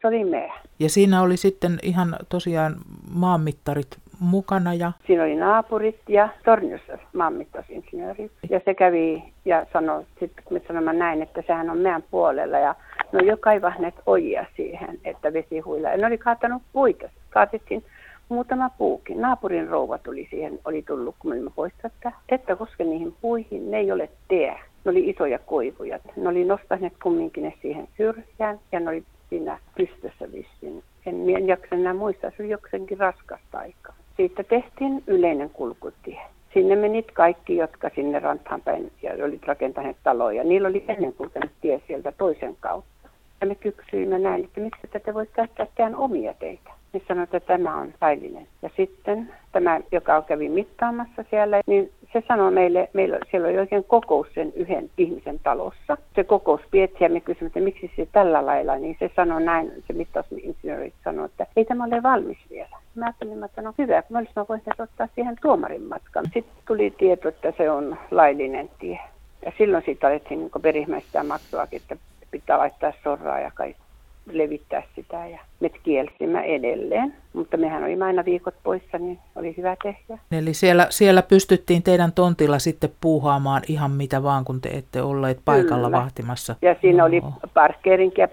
se 0.00 0.06
oli 0.06 0.24
me. 0.24 0.52
Ja 0.78 0.88
siinä 0.88 1.22
oli 1.22 1.36
sitten 1.36 1.78
ihan 1.82 2.16
tosiaan 2.28 2.74
maanmittarit 3.14 3.98
mukana. 4.20 4.74
Ja... 4.74 4.92
Siinä 5.06 5.22
oli 5.22 5.36
naapurit 5.36 6.00
ja 6.08 6.28
Torniossa 6.44 6.98
maanmittausinsinööri. 7.12 8.30
Ja 8.50 8.60
se 8.64 8.74
kävi 8.74 9.22
ja 9.44 9.66
sanoi, 9.72 10.04
sitten 10.20 10.44
me 10.50 10.60
sanomme 10.68 10.92
näin, 10.92 11.22
että 11.22 11.42
sehän 11.46 11.70
on 11.70 11.78
meidän 11.78 12.04
puolella. 12.10 12.58
Ja 12.58 12.74
no 13.12 13.20
jo 13.20 13.36
kaivahneet 13.36 13.94
ojia 14.06 14.46
siihen, 14.56 14.98
että 15.04 15.32
vesi 15.32 15.58
huilaa. 15.58 15.90
Ja 15.90 15.96
ne 15.96 16.06
oli 16.06 16.18
kaatanut 16.18 16.62
puita. 16.72 17.08
Kaatettiin 17.30 17.84
muutama 18.28 18.70
puukin. 18.70 19.20
Naapurin 19.20 19.68
rouva 19.68 19.98
tuli 19.98 20.26
siihen, 20.30 20.58
oli 20.64 20.82
tullut, 20.82 21.14
kun 21.18 21.30
me 21.30 21.32
olimme 21.34 21.50
poistaa, 21.54 21.90
että 21.94 22.12
että 22.28 22.56
koske 22.56 22.84
niihin 22.84 23.14
puihin, 23.20 23.70
ne 23.70 23.78
ei 23.78 23.92
ole 23.92 24.08
tee. 24.28 24.60
Ne 24.84 24.90
oli 24.90 25.10
isoja 25.10 25.38
koivuja. 25.38 25.98
Ne 26.16 26.28
oli 26.28 26.44
nostaneet 26.44 26.92
kumminkin 27.02 27.44
ne 27.44 27.52
siihen 27.62 27.88
syrjään 27.96 28.60
ja 28.72 28.80
ne 28.80 28.90
oli 28.90 29.04
siinä 29.28 29.58
pystyssä 29.76 30.32
vissiin. 30.32 30.82
En, 31.06 31.30
en 31.36 31.46
jaksa 31.48 31.74
enää 31.74 31.94
muistaa, 31.94 32.30
se 32.30 32.42
oli 32.42 32.50
jokseenkin 32.50 32.98
raskasta 32.98 33.58
aikaa. 33.58 33.94
Siitä 34.16 34.42
tehtiin 34.44 35.02
yleinen 35.06 35.50
kulkutie. 35.50 36.20
Sinne 36.54 36.76
menit 36.76 37.10
kaikki, 37.12 37.56
jotka 37.56 37.90
sinne 37.94 38.18
rantaan 38.18 38.60
päin 38.60 38.92
ja 39.02 39.24
olit 39.24 39.46
rakentaneet 39.46 39.96
taloja. 40.02 40.44
Niillä 40.44 40.68
oli 40.68 40.84
ennen 40.88 41.12
kulkenut 41.12 41.50
tie 41.60 41.82
sieltä 41.86 42.12
toisen 42.12 42.56
kautta. 42.60 43.08
Ja 43.40 43.46
me 43.46 43.54
kyksyimme 43.54 44.18
näin, 44.18 44.44
että 44.44 44.60
miksi 44.60 44.88
te 45.04 45.14
voi 45.14 45.26
käyttääkään 45.26 45.96
omia 45.96 46.34
teitä 46.34 46.78
niin 46.92 47.02
sanoi, 47.08 47.24
että 47.24 47.40
tämä 47.40 47.76
on 47.76 47.94
laillinen. 48.00 48.46
Ja 48.62 48.70
sitten 48.76 49.34
tämä, 49.52 49.80
joka 49.92 50.22
kävi 50.22 50.48
mittaamassa 50.48 51.24
siellä, 51.30 51.60
niin 51.66 51.92
se 52.12 52.22
sanoi 52.28 52.52
meille, 52.52 52.88
meillä, 52.92 53.18
siellä 53.30 53.48
oli 53.48 53.58
oikein 53.58 53.84
kokous 53.84 54.26
sen 54.34 54.52
yhden 54.56 54.90
ihmisen 54.98 55.40
talossa. 55.42 55.96
Se 56.14 56.24
kokous 56.24 56.60
pietti 56.70 57.04
ja 57.04 57.10
me 57.10 57.20
kysyimme, 57.20 57.46
että 57.46 57.60
miksi 57.60 57.92
se 57.96 58.08
tällä 58.12 58.46
lailla, 58.46 58.76
niin 58.76 58.96
se 58.98 59.10
sanoi 59.16 59.42
näin, 59.42 59.72
se 59.86 59.92
mittausinsinööri 59.92 60.92
sanoi, 61.04 61.24
että 61.24 61.46
ei 61.56 61.64
tämä 61.64 61.84
ole 61.84 62.02
valmis 62.02 62.38
vielä. 62.50 62.76
Mä 62.94 63.04
ajattelin, 63.04 63.44
että 63.44 63.62
no 63.62 63.74
hyvä, 63.78 64.02
kun 64.02 64.14
me 64.14 64.18
olisimme 64.18 64.46
voineet 64.48 64.80
ottaa 64.80 65.08
siihen 65.14 65.36
tuomarin 65.42 65.82
matkan. 65.82 66.24
Sitten 66.24 66.56
tuli 66.66 66.94
tieto, 66.98 67.28
että 67.28 67.52
se 67.56 67.70
on 67.70 67.98
laillinen 68.10 68.70
tie. 68.78 68.98
Ja 69.44 69.52
silloin 69.58 69.84
siitä 69.84 70.06
alettiin 70.06 70.40
niin 70.40 70.62
perimmäistä 70.62 71.22
maksuakin, 71.22 71.80
että 71.82 71.96
pitää 72.30 72.58
laittaa 72.58 72.92
sorraa 73.04 73.40
ja 73.40 73.50
kaikki 73.54 73.87
levittää 74.32 74.82
sitä 74.96 75.26
ja 75.26 75.38
me 75.60 75.68
kielsimme 75.68 76.40
edelleen, 76.40 77.14
mutta 77.32 77.56
mehän 77.56 77.84
olimme 77.84 78.04
aina 78.04 78.24
viikot 78.24 78.54
poissa, 78.62 78.98
niin 78.98 79.18
oli 79.36 79.54
hyvä 79.56 79.76
tehdä. 79.82 80.18
Eli 80.32 80.54
siellä, 80.54 80.86
siellä 80.90 81.22
pystyttiin 81.22 81.82
teidän 81.82 82.12
tontilla 82.12 82.58
sitten 82.58 82.90
puuhaamaan 83.00 83.62
ihan 83.68 83.90
mitä 83.90 84.22
vaan, 84.22 84.44
kun 84.44 84.60
te 84.60 84.68
ette 84.68 85.02
olleet 85.02 85.40
paikalla 85.44 85.88
Kyllä. 85.88 86.02
vahtimassa. 86.02 86.56
Ja 86.62 86.76
siinä 86.80 87.04
oli 87.04 87.22
parkkeerinkin, 87.54 88.22
ja 88.22 88.28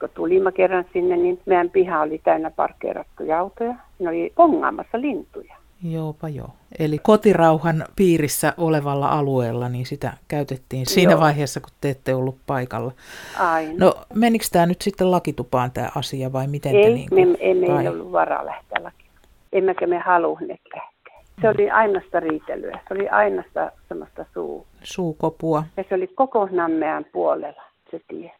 kun 0.00 0.10
tulimme 0.14 0.52
kerran 0.52 0.84
sinne, 0.92 1.16
niin 1.16 1.40
meidän 1.46 1.70
piha 1.70 2.00
oli 2.00 2.20
täynnä 2.24 2.50
parkkeerattuja 2.50 3.38
autoja. 3.38 3.74
Ne 3.98 4.08
oli 4.08 4.32
pongaamassa 4.34 5.00
lintuja. 5.00 5.56
Joopa 5.82 6.28
joo. 6.28 6.48
Eli 6.78 6.98
kotirauhan 6.98 7.84
piirissä 7.96 8.54
olevalla 8.56 9.08
alueella, 9.08 9.68
niin 9.68 9.86
sitä 9.86 10.12
käytettiin 10.28 10.86
siinä 10.86 11.12
joo. 11.12 11.20
vaiheessa, 11.20 11.60
kun 11.60 11.70
te 11.80 11.90
ette 11.90 12.14
ollut 12.14 12.36
paikalla. 12.46 12.92
Aina. 13.38 13.74
No 13.78 13.94
menikö 14.14 14.44
tämä 14.52 14.66
nyt 14.66 14.82
sitten 14.82 15.10
lakitupaan 15.10 15.70
tämä 15.70 15.88
asia 15.94 16.32
vai 16.32 16.46
miten 16.46 16.76
ei, 16.76 16.84
te 16.84 16.90
niin 16.90 17.08
kuin, 17.08 17.28
me, 17.28 17.36
emme 17.40 17.66
tai... 17.66 17.88
ollut 17.88 18.12
varaa 18.12 18.46
lähteä 18.46 18.82
lakitupaan. 18.82 19.28
Emmekä 19.52 19.86
me 19.86 19.98
halunneet 19.98 20.60
lähteä. 20.74 21.20
Se 21.40 21.48
oli 21.48 21.70
ainoasta 21.70 22.20
riitelyä. 22.20 22.80
Se 22.88 22.94
oli 22.94 23.08
ainoasta 23.08 23.72
semmoista 23.88 24.24
suu... 24.34 24.66
suukopua. 24.82 25.64
Ja 25.76 25.84
se 25.88 25.94
oli 25.94 26.06
koko 26.06 26.48
meidän 26.78 27.04
puolella 27.12 27.69
se 27.90 28.00
tie. 28.08 28.32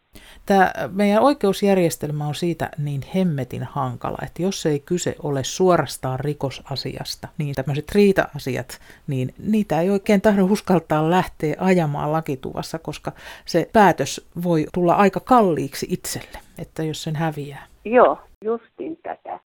Tämä 0.46 0.72
meidän 0.92 1.22
oikeusjärjestelmä 1.22 2.26
on 2.26 2.34
siitä 2.34 2.70
niin 2.78 3.00
hemmetin 3.14 3.62
hankala, 3.62 4.18
että 4.22 4.42
jos 4.42 4.66
ei 4.66 4.80
kyse 4.80 5.16
ole 5.22 5.44
suorastaan 5.44 6.20
rikosasiasta, 6.20 7.28
niin 7.38 7.54
tämmöiset 7.54 7.92
riita-asiat, 7.94 8.80
niin 9.06 9.34
niitä 9.38 9.80
ei 9.80 9.90
oikein 9.90 10.20
tahdo 10.20 10.44
uskaltaa 10.44 11.10
lähteä 11.10 11.54
ajamaan 11.58 12.12
lakituvassa, 12.12 12.78
koska 12.78 13.12
se 13.44 13.70
päätös 13.72 14.30
voi 14.42 14.66
tulla 14.74 14.94
aika 14.94 15.20
kalliiksi 15.20 15.86
itselle, 15.90 16.38
että 16.58 16.82
jos 16.82 17.02
sen 17.02 17.16
häviää. 17.16 17.66
Joo, 17.84 18.18
justin 18.44 18.98
tätä. 19.02 19.40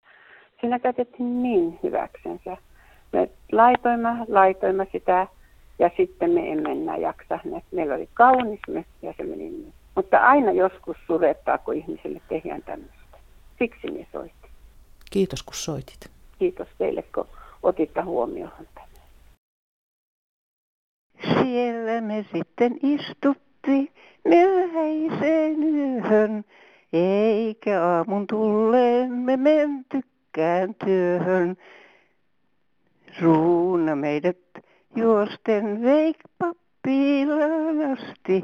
Siinä 0.62 0.80
käytettiin 0.80 1.44
niin 1.44 1.80
hyväksensä. 1.84 2.58
Me 3.14 3.30
laitoimme, 3.52 4.10
laitoimme 4.28 4.88
sitä 4.92 5.28
ja 5.80 5.90
sitten 5.98 6.32
me 6.32 6.52
emme 6.52 6.72
enää 6.72 6.98
jaksaneet. 6.98 7.64
Meillä 7.72 7.96
oli 7.96 8.10
kaunis 8.14 8.60
ja 9.02 9.14
se 9.18 9.24
meni 9.24 9.50
niin 9.50 9.74
mutta 9.96 10.18
aina 10.18 10.52
joskus 10.52 10.98
surettaa, 11.08 11.58
kun 11.58 11.76
ihmisille 11.76 12.22
tehdään 12.30 12.64
tämmöistä. 12.64 13.18
Siksi 13.60 13.92
me 13.92 14.08
soitin. 14.12 14.50
Kiitos, 15.12 15.44
kun 15.44 15.54
soitit. 15.54 16.10
Kiitos 16.40 16.68
teille, 16.78 17.04
kun 17.16 17.28
otitte 17.64 18.02
huomioon 18.02 18.68
tänne. 18.76 18.94
Siellä 21.44 22.02
me 22.02 22.26
sitten 22.34 22.80
istutti 22.84 23.92
myöhäiseen 24.26 25.64
yöhön, 25.64 26.46
eikä 26.94 27.84
aamun 27.86 28.28
tulleen 28.28 29.12
me 29.12 29.38
mentykään 29.38 30.76
työhön. 30.86 31.58
Ruuna 33.22 33.96
meidät 33.96 34.38
juosten 34.96 35.82
veik 35.82 36.18
pappilaan 36.38 37.82
asti, 37.92 38.44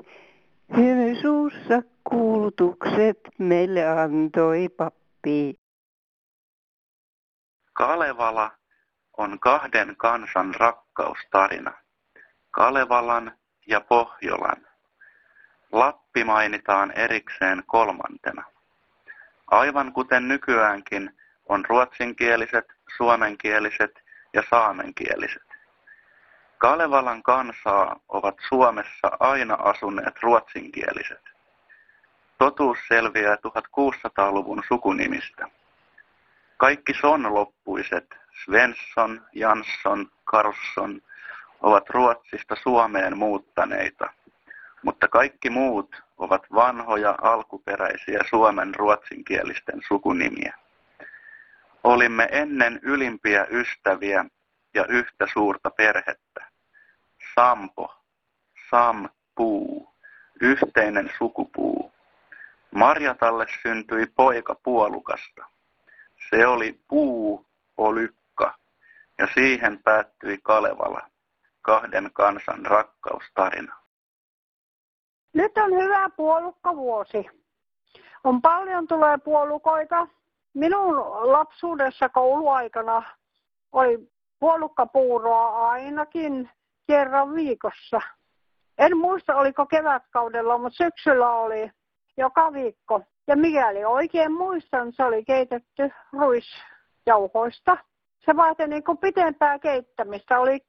Hymy 0.77 1.15
suussa 1.21 1.81
kuulutukset 2.03 3.19
meille 3.37 3.87
antoi 3.87 4.69
pappi. 4.69 5.59
Kalevala 7.73 8.51
on 9.17 9.39
kahden 9.39 9.95
kansan 9.97 10.55
rakkaustarina. 10.55 11.73
Kalevalan 12.51 13.31
ja 13.67 13.81
Pohjolan. 13.81 14.67
Lappi 15.71 16.09
Lappi 16.19 16.23
mainitaan 16.23 16.91
erikseen 16.91 17.63
kolmantena. 17.65 18.43
Aivan 19.47 19.93
kuten 19.93 20.27
nykyäänkin 20.27 21.11
on 21.49 21.65
ruotsinkieliset, 21.65 22.65
suomenkieliset 22.97 23.91
ja 24.33 24.43
saamenkieliset. 24.49 25.48
Kalevalan 26.59 27.23
kansaa 27.23 27.99
ovat 28.09 28.35
Suomessa 28.49 29.11
aina 29.19 29.53
asuneet 29.53 30.13
ruotsinkieliset. 30.21 31.21
Totuus 32.37 32.77
selviää 32.87 33.35
1600-luvun 33.35 34.63
sukunimistä. 34.67 35.47
Kaikki 36.57 36.93
son-loppuiset, 36.93 38.15
Svensson, 38.45 39.25
Jansson, 39.33 40.11
Karlsson, 40.23 41.01
ovat 41.61 41.89
Ruotsista 41.89 42.55
Suomeen 42.63 43.17
muuttaneita, 43.17 44.13
mutta 44.83 45.07
kaikki 45.07 45.49
muut 45.49 46.03
ovat 46.17 46.43
vanhoja 46.53 47.15
alkuperäisiä 47.21 48.19
Suomen 48.29 48.75
ruotsinkielisten 48.75 49.81
sukunimiä. 49.87 50.53
Olimme 51.83 52.27
ennen 52.31 52.79
ylimpiä 52.83 53.47
ystäviä 53.49 54.25
ja 54.73 54.85
yhtä 54.85 55.27
suurta 55.33 55.69
perhettä. 55.69 56.48
Sampo, 57.35 57.93
Sampuu, 58.69 59.93
yhteinen 60.41 61.11
sukupuu. 61.17 61.91
Marjatalle 62.71 63.45
syntyi 63.61 64.05
poika 64.15 64.55
puolukasta. 64.63 65.45
Se 66.29 66.47
oli 66.47 66.79
puu 66.87 67.45
olykka 67.77 68.53
ja 69.17 69.27
siihen 69.33 69.83
päättyi 69.83 70.39
Kalevala, 70.43 71.01
kahden 71.61 72.09
kansan 72.13 72.65
rakkaustarina. 72.65 73.75
Nyt 75.33 75.57
on 75.57 75.71
hyvä 75.71 76.09
puolukkavuosi. 76.09 77.25
On 78.23 78.41
paljon 78.41 78.87
tulee 78.87 79.17
puolukoita. 79.17 80.07
Minun 80.53 80.95
lapsuudessa 81.33 82.09
kouluaikana 82.09 83.03
oli 83.71 84.11
puolukkapuuroa 84.39 85.69
ainakin 85.69 86.49
kerran 86.89 87.35
viikossa. 87.35 88.01
En 88.77 88.97
muista, 88.97 89.35
oliko 89.35 89.65
kevätkaudella, 89.65 90.57
mutta 90.57 90.83
syksyllä 90.83 91.31
oli 91.31 91.71
joka 92.17 92.53
viikko. 92.53 93.01
Ja 93.27 93.35
mikäli 93.35 93.85
oikein 93.85 94.31
muistan, 94.31 94.93
se 94.93 95.03
oli 95.03 95.25
keitetty 95.25 95.91
ruisjauhoista. 96.13 97.77
Se 98.25 98.35
vaati 98.35 98.67
niin 98.67 98.83
kuin 98.83 98.97
pitempää 98.97 99.59
keittämistä. 99.59 100.39
Oli, 100.39 100.59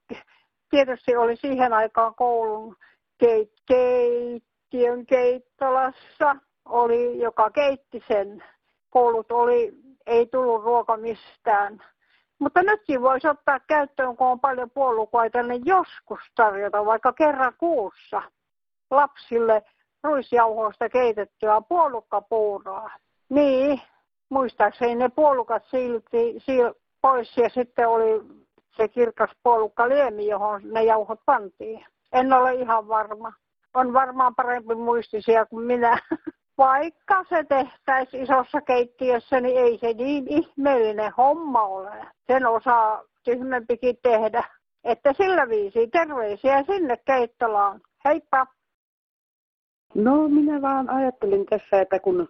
tietysti 0.71 1.17
oli 1.17 1.37
siihen 1.37 1.73
aikaan 1.73 2.15
koulun 2.15 2.77
keit, 3.19 3.53
keittiön 3.67 5.07
keittolassa, 5.07 6.37
oli, 6.65 7.21
joka 7.21 7.50
keitti 7.50 8.03
sen. 8.09 8.45
Koulut 8.91 9.33
oli, 9.33 9.73
ei 10.07 10.27
tullut 10.27 10.65
ruoka 10.65 10.97
mistään 10.97 11.83
mutta 12.41 12.63
nytkin 12.63 13.03
voisi 13.03 13.29
ottaa 13.29 13.61
käyttöön, 13.61 14.17
kun 14.17 14.27
on 14.27 14.41
paljon 14.41 14.71
puolukoita, 14.71 15.43
niin 15.43 15.63
joskus 15.65 16.21
tarjota 16.35 16.87
vaikka 16.87 17.13
kerran 17.13 17.53
kuussa 17.59 18.23
lapsille 18.91 19.63
ruisjauhoista 20.03 20.89
keitettyä 20.89 21.61
puolukkapuuroa. 21.69 22.91
Niin, 23.29 23.81
muistaakseni 24.29 24.95
ne 24.95 25.09
puolukat 25.09 25.63
silti 25.71 26.35
sil, 26.47 26.69
pois 27.01 27.37
ja 27.37 27.49
sitten 27.49 27.89
oli 27.89 28.23
se 28.77 28.89
kirkas 28.89 29.31
puolukka 29.43 29.89
liemi, 29.89 30.27
johon 30.27 30.61
ne 30.65 30.85
jauhot 30.85 31.21
pantiin. 31.27 31.85
En 32.13 32.33
ole 32.33 32.55
ihan 32.55 32.89
varma. 32.89 33.33
On 33.75 33.93
varmaan 33.93 34.35
parempi 34.35 34.75
muistisia 34.75 35.47
kuin 35.47 35.67
minä. 35.67 35.99
vaikka 36.59 37.25
se 37.28 37.45
tehtäisiin 37.45 38.23
isossa 38.23 38.61
keittiössä, 38.61 39.41
niin 39.41 39.58
ei 39.58 39.78
se 39.78 39.93
niin 39.93 40.25
ihmeellinen 40.28 41.13
homma 41.17 41.63
ole. 41.63 41.93
Sen 42.26 42.47
osaa 42.47 43.02
tyhmempikin 43.25 43.97
tehdä. 44.02 44.45
Että 44.84 45.13
sillä 45.13 45.49
viisi 45.49 45.89
terveisiä 45.89 46.63
sinne 46.63 46.97
keittolaan. 46.97 47.80
Heippa! 48.04 48.47
No 49.95 50.28
minä 50.28 50.63
vaan 50.63 50.91
ajattelin 50.91 51.47
tässä, 51.47 51.80
että 51.80 51.99
kun 51.99 52.28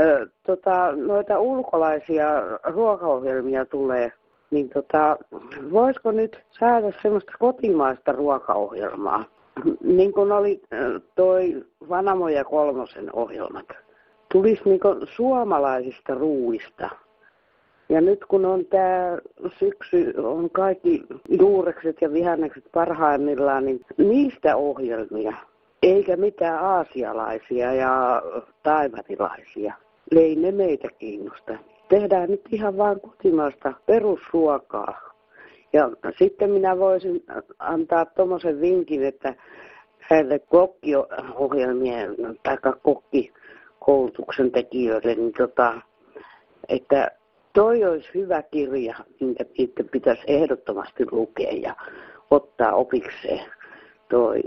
ö, 0.00 0.26
tota, 0.46 0.92
noita 0.92 1.38
ulkolaisia 1.38 2.26
ruokaohjelmia 2.64 3.64
tulee, 3.64 4.12
niin 4.50 4.70
tota, 4.70 5.16
voisiko 5.72 6.12
nyt 6.12 6.44
saada 6.50 6.92
semmoista 7.02 7.32
kotimaista 7.38 8.12
ruokaohjelmaa? 8.12 9.24
Niin 9.82 10.12
kuin 10.12 10.32
oli 10.32 10.62
toi 11.14 11.64
Vanamoja 11.88 12.44
kolmosen 12.44 13.10
ohjelmat, 13.12 13.66
tulisi 14.32 14.62
niin 14.64 14.80
suomalaisista 15.16 16.14
ruuista. 16.14 16.90
Ja 17.88 18.00
nyt 18.00 18.24
kun 18.24 18.44
on 18.44 18.64
tämä 18.64 19.18
syksy, 19.58 20.14
on 20.16 20.50
kaikki 20.50 21.02
juurekset 21.28 21.96
ja 22.00 22.12
vihannekset 22.12 22.64
parhaimmillaan, 22.74 23.64
niin 23.64 23.80
niistä 23.98 24.56
ohjelmia, 24.56 25.32
eikä 25.82 26.16
mitään 26.16 26.64
aasialaisia 26.64 27.74
ja 27.74 28.22
taivanilaisia. 28.62 29.74
Ei 30.16 30.36
ne 30.36 30.52
meitä 30.52 30.88
kiinnosta. 30.98 31.58
Tehdään 31.88 32.30
nyt 32.30 32.42
ihan 32.52 32.76
vain 32.76 33.00
kotimaista 33.00 33.72
perusruokaa. 33.86 35.13
Ja 35.74 35.90
sitten 36.18 36.50
minä 36.50 36.78
voisin 36.78 37.24
antaa 37.58 38.04
tuommoisen 38.04 38.60
vinkin, 38.60 39.04
että 39.04 39.34
näille 40.10 40.38
kokkiohjelmien 40.38 42.16
tai 42.42 42.58
kokkikoulutuksen 42.82 44.52
tekijöille, 44.52 45.14
niin 45.14 45.32
tota, 45.32 45.80
että 46.68 47.10
toi 47.52 47.84
olisi 47.84 48.08
hyvä 48.14 48.42
kirja, 48.42 48.94
minkä 49.20 49.44
pitäisi 49.92 50.22
ehdottomasti 50.26 51.06
lukea 51.10 51.52
ja 51.52 51.74
ottaa 52.30 52.72
opikseen. 52.72 53.46
Toi 54.08 54.40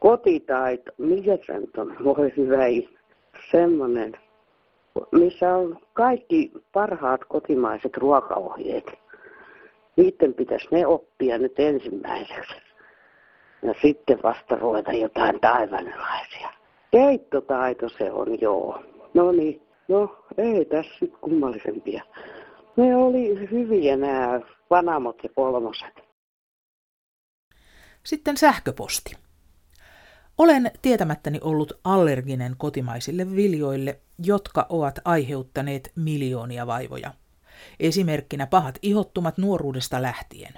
kotitaito, 0.00 0.92
mikä 0.98 1.38
se 1.46 1.58
nyt 1.58 1.76
on, 1.78 1.96
voi 2.04 2.32
hyvä 2.36 2.64
semmoinen, 3.50 4.12
missä 5.12 5.54
on 5.54 5.78
kaikki 5.92 6.52
parhaat 6.72 7.20
kotimaiset 7.24 7.96
ruokaohjeet 7.96 9.05
niiden 9.96 10.34
pitäisi 10.34 10.68
ne 10.70 10.86
oppia 10.86 11.38
nyt 11.38 11.60
ensimmäiseksi. 11.60 12.54
Ja 13.62 13.74
sitten 13.82 14.18
vasta 14.22 14.56
ruveta 14.56 14.92
jotain 14.92 15.40
taivanilaisia. 15.40 16.52
Keittotaito 16.90 17.88
se 17.88 18.12
on, 18.12 18.40
joo. 18.40 18.82
No 19.14 19.32
niin, 19.32 19.62
no 19.88 20.24
ei 20.38 20.64
tässä 20.64 20.94
nyt 21.00 21.12
kummallisempia. 21.20 22.02
Ne 22.76 22.96
oli 22.96 23.50
hyviä 23.50 23.96
nämä 23.96 24.40
vanamot 24.70 25.18
ja 25.22 25.28
kolmoset. 25.34 25.94
Sitten 28.04 28.36
sähköposti. 28.36 29.14
Olen 30.38 30.70
tietämättäni 30.82 31.38
ollut 31.42 31.72
allerginen 31.84 32.54
kotimaisille 32.58 33.36
viljoille, 33.36 34.00
jotka 34.24 34.66
ovat 34.68 34.98
aiheuttaneet 35.04 35.92
miljoonia 35.96 36.66
vaivoja– 36.66 37.10
Esimerkkinä 37.80 38.46
pahat 38.46 38.78
ihottumat 38.82 39.38
nuoruudesta 39.38 40.02
lähtien. 40.02 40.54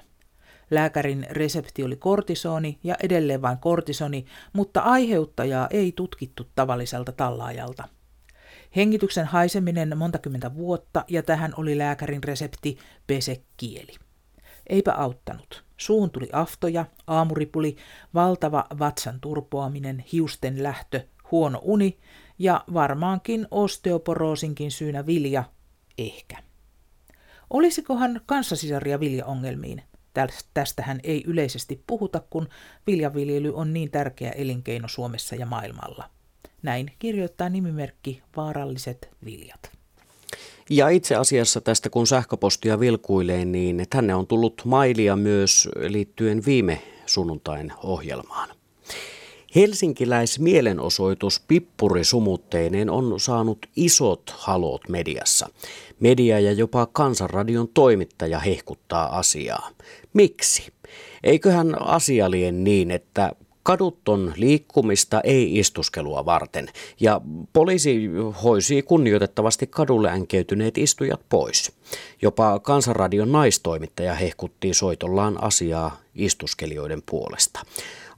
Lääkärin 0.70 1.26
resepti 1.30 1.84
oli 1.84 1.96
kortisoni 1.96 2.78
ja 2.84 2.96
edelleen 3.02 3.42
vain 3.42 3.58
kortisoni, 3.58 4.24
mutta 4.52 4.80
aiheuttajaa 4.80 5.68
ei 5.70 5.92
tutkittu 5.92 6.46
tavalliselta 6.54 7.12
tallaajalta. 7.12 7.88
Hengityksen 8.76 9.26
haiseminen 9.26 9.98
montakymmentä 9.98 10.54
vuotta 10.54 11.04
ja 11.08 11.22
tähän 11.22 11.54
oli 11.56 11.78
lääkärin 11.78 12.24
resepti 12.24 12.78
pese 13.06 13.42
kieli. 13.56 13.92
Eipä 14.66 14.92
auttanut. 14.92 15.64
Suuhun 15.76 16.10
tuli 16.10 16.28
aftoja, 16.32 16.84
aamuripuli, 17.06 17.76
valtava 18.14 18.66
vatsan 18.78 19.20
turpoaminen, 19.20 20.04
hiusten 20.12 20.62
lähtö, 20.62 21.00
huono 21.30 21.60
uni 21.62 21.98
ja 22.38 22.64
varmaankin 22.74 23.46
osteoporoosinkin 23.50 24.70
syynä 24.70 25.06
vilja, 25.06 25.44
ehkä. 25.98 26.47
Olisikohan 27.50 28.20
kanssasisaria 28.26 29.00
viljaongelmiin? 29.00 29.82
Tästähän 30.54 31.00
ei 31.04 31.24
yleisesti 31.26 31.82
puhuta, 31.87 32.20
kun 32.30 32.48
viljaviljely 32.87 33.54
on 33.54 33.72
niin 33.72 33.90
tärkeä 33.90 34.30
elinkeino 34.30 34.88
Suomessa 34.88 35.37
ja 35.37 35.46
maailmalla. 35.46 36.04
Näin 36.62 36.92
kirjoittaa 36.98 37.48
nimimerkki 37.48 38.22
Vaaralliset 38.37 39.11
viljat. 39.24 39.70
Ja 40.70 40.88
itse 40.88 41.14
asiassa 41.14 41.61
tästä 41.61 41.90
kun 41.90 42.06
sähköpostia 42.06 42.80
vilkuilee, 42.80 43.44
niin 43.44 43.87
tänne 43.90 44.14
on 44.14 44.26
tullut 44.26 44.62
mailia 44.64 45.16
myös 45.16 45.68
liittyen 45.88 46.42
viime 46.46 46.82
sunnuntain 47.06 47.72
ohjelmaan. 47.82 48.57
Helsinkiläismielenosoitus 49.54 51.42
pippurisumutteineen 51.48 52.90
on 52.90 53.20
saanut 53.20 53.58
isot 53.76 54.34
halot 54.37 54.88
mediassa. 54.88 55.48
Media 56.00 56.40
ja 56.40 56.52
jopa 56.52 56.87
Kansanradion 56.87 57.68
toimittaja 57.68 58.38
hehkuttaa 58.38 59.18
asiaa. 59.18 59.70
Miksi? 60.12 60.72
Eiköhän 61.24 61.82
asia 61.82 62.30
lien 62.30 62.64
niin, 62.64 62.90
että 62.90 63.32
Kadut 63.68 64.08
on 64.08 64.32
liikkumista, 64.37 65.20
ei 65.24 65.58
istuskelua 65.58 66.24
varten, 66.24 66.68
ja 67.00 67.20
poliisi 67.52 68.11
hoisi 68.42 68.82
kunnioitettavasti 68.82 69.66
kadulle 69.66 70.11
änkeytyneet 70.11 70.78
istujat 70.78 71.20
pois. 71.28 71.72
Jopa 72.22 72.58
Kansanradion 72.58 73.32
naistoimittaja 73.32 74.14
hehkutti 74.14 74.74
soitollaan 74.74 75.42
asiaa 75.42 75.96
istuskelijoiden 76.14 77.02
puolesta. 77.11 77.61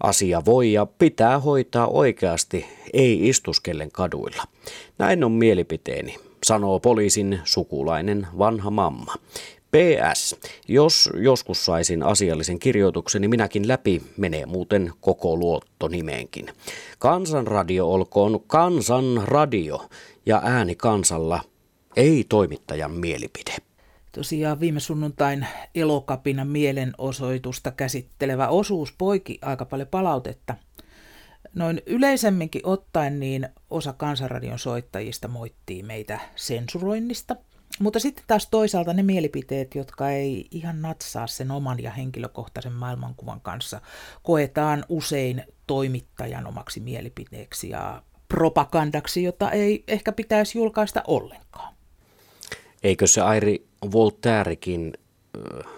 Asia 0.00 0.42
voi 0.44 0.72
ja 0.72 0.86
pitää 0.86 1.38
hoitaa 1.38 1.86
oikeasti, 1.86 2.66
ei 2.92 3.28
istuskellen 3.28 3.92
kaduilla. 3.92 4.42
Näin 4.98 5.24
on 5.24 5.32
mielipiteeni, 5.32 6.16
sanoo 6.44 6.80
poliisin 6.80 7.40
sukulainen 7.44 8.26
vanha 8.38 8.70
mamma. 8.70 9.14
PS. 9.70 10.36
Jos 10.68 11.10
joskus 11.14 11.64
saisin 11.64 12.02
asiallisen 12.02 12.58
kirjoituksen, 12.58 13.20
niin 13.20 13.30
minäkin 13.30 13.68
läpi 13.68 14.02
menee 14.16 14.46
muuten 14.46 14.92
koko 15.00 15.36
luotto 15.36 15.88
nimeenkin. 15.88 16.46
Kansanradio 16.98 17.92
olkoon 17.92 18.40
kansanradio 18.46 19.88
ja 20.26 20.42
ääni 20.44 20.74
kansalla, 20.74 21.40
ei 21.96 22.24
toimittajan 22.28 22.92
mielipide. 22.92 23.69
Tosiaan 24.12 24.60
viime 24.60 24.80
sunnuntain 24.80 25.46
elokapinan 25.74 26.48
mielenosoitusta 26.48 27.70
käsittelevä 27.70 28.48
osuus 28.48 28.94
poiki 28.98 29.38
aika 29.42 29.64
paljon 29.64 29.88
palautetta. 29.88 30.54
Noin 31.54 31.82
yleisemminkin 31.86 32.62
ottaen 32.64 33.20
niin 33.20 33.48
osa 33.70 33.92
Kansanradion 33.92 34.58
soittajista 34.58 35.28
moittii 35.28 35.82
meitä 35.82 36.20
sensuroinnista– 36.36 37.36
mutta 37.78 37.98
sitten 37.98 38.24
taas 38.26 38.48
toisaalta 38.50 38.92
ne 38.92 39.02
mielipiteet, 39.02 39.74
jotka 39.74 40.10
ei 40.10 40.48
ihan 40.50 40.82
natsaa 40.82 41.26
sen 41.26 41.50
oman 41.50 41.82
ja 41.82 41.90
henkilökohtaisen 41.90 42.72
maailmankuvan 42.72 43.40
kanssa, 43.40 43.80
koetaan 44.22 44.84
usein 44.88 45.44
toimittajan 45.66 46.46
omaksi 46.46 46.80
mielipiteeksi 46.80 47.68
ja 47.68 48.02
propagandaksi, 48.28 49.22
jota 49.22 49.50
ei 49.50 49.84
ehkä 49.88 50.12
pitäisi 50.12 50.58
julkaista 50.58 51.02
ollenkaan. 51.06 51.74
Eikö 52.82 53.06
se 53.06 53.20
Airi 53.20 53.66
Voltairekin 53.92 54.92
äh, 55.36 55.72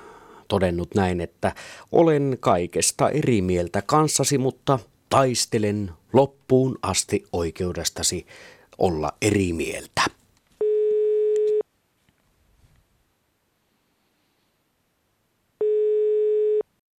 todennut 0.48 0.94
näin, 0.94 1.20
että 1.20 1.52
olen 1.92 2.36
kaikesta 2.40 3.10
eri 3.10 3.42
mieltä 3.42 3.82
kanssasi, 3.82 4.38
mutta 4.38 4.78
taistelen 5.08 5.90
loppuun 6.12 6.78
asti 6.82 7.24
oikeudestasi 7.32 8.26
olla 8.78 9.12
eri 9.22 9.52
mieltä. 9.52 10.02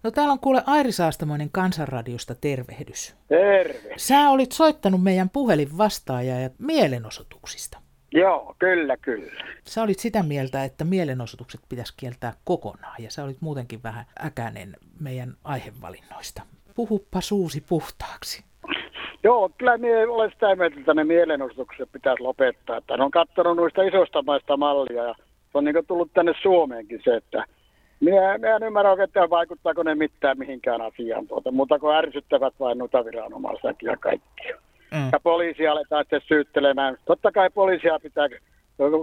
No 0.04 0.12
täällä 0.12 0.32
on 0.32 0.39
kuule 0.39 0.63
Airi 0.66 0.92
Saastamoinen 0.92 1.50
Kansanradiosta 1.52 2.36
tervehdys. 2.36 3.16
Terve. 3.28 3.94
Sä 3.98 4.30
olit 4.30 4.52
soittanut 4.52 5.04
meidän 5.04 5.30
puhelin 5.30 5.78
vastaaja 5.78 6.39
ja 6.39 6.50
mielenosoituksista. 6.58 7.83
Joo, 8.13 8.56
kyllä, 8.60 8.97
kyllä. 8.97 9.43
Sä 9.63 9.84
olit 9.84 9.99
sitä 9.99 10.23
mieltä, 10.23 10.63
että 10.63 10.84
mielenosoitukset 10.84 11.62
pitäisi 11.69 11.93
kieltää 11.97 12.34
kokonaan 12.43 12.95
ja 13.04 13.12
sä 13.12 13.23
olit 13.23 13.41
muutenkin 13.41 13.84
vähän 13.84 14.06
äkäinen 14.26 14.73
meidän 14.99 15.34
aihevalinnoista. 15.43 16.41
Puhuppa 16.76 17.21
suusi 17.21 17.63
puhtaaksi. 17.69 18.43
Joo, 19.23 19.49
kyllä 19.58 19.78
minä 19.78 19.99
olen 20.10 20.32
sitä 20.32 20.56
mieltä, 20.56 20.80
että 20.80 20.93
ne 20.93 21.04
mielenosoitukset 21.04 21.89
pitäisi 21.91 22.23
lopettaa. 22.23 22.78
Että 22.78 22.97
ne 22.97 23.04
on 23.04 23.12
katsonut 23.12 23.58
noista 23.58 23.84
isosta 23.84 24.21
maista 24.21 24.58
mallia 24.58 25.04
ja 25.04 25.15
se 25.52 25.58
on 25.58 25.63
niin 25.63 25.88
tullut 25.88 26.13
tänne 26.13 26.34
Suomeenkin 26.41 27.02
se, 27.04 27.15
että 27.15 27.45
minä, 27.99 28.38
minä 28.38 28.56
en 28.56 28.63
ymmärrä 28.63 28.91
oikein, 28.91 29.30
vaikuttaako 29.30 29.84
ne 29.84 29.95
mitään 29.95 30.38
mihinkään 30.38 30.82
asiaan, 30.82 31.28
tuota, 31.28 31.52
mutta 31.52 31.80
kun 31.80 31.95
ärsyttävät 31.95 32.54
vain 32.60 32.78
noita 32.78 33.06
viranomaisia 33.06 33.73
ja 33.82 33.97
kaikki. 33.97 34.43
Mm. 34.94 35.10
Ja 35.12 35.20
poliisia 35.20 35.72
aletaan 35.72 36.04
sitten 36.04 36.22
syyttelemään. 36.28 36.98
Totta 37.06 37.32
kai 37.32 37.50
poliisia 37.50 38.00
pitää, 38.00 38.28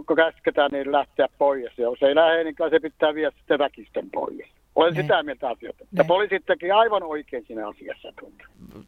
kun 0.06 0.16
käsketään, 0.16 0.70
niin 0.70 0.92
lähteä 0.92 1.26
pois. 1.38 1.78
Ja 1.78 1.84
jos 1.84 2.02
ei 2.02 2.14
lähde, 2.14 2.44
niin 2.44 2.54
se 2.70 2.80
pitää 2.80 3.14
viedä 3.14 3.30
sitten 3.38 3.58
väkisten 3.58 4.10
pois. 4.10 4.46
Olen 4.74 4.94
ne. 4.94 5.02
sitä 5.02 5.22
mieltä 5.22 5.48
asioita. 5.48 5.84
Ja 5.92 6.04
poliisit 6.04 6.46
teki 6.46 6.70
aivan 6.70 7.02
oikein 7.02 7.44
siinä 7.46 7.68
asiassa. 7.68 8.12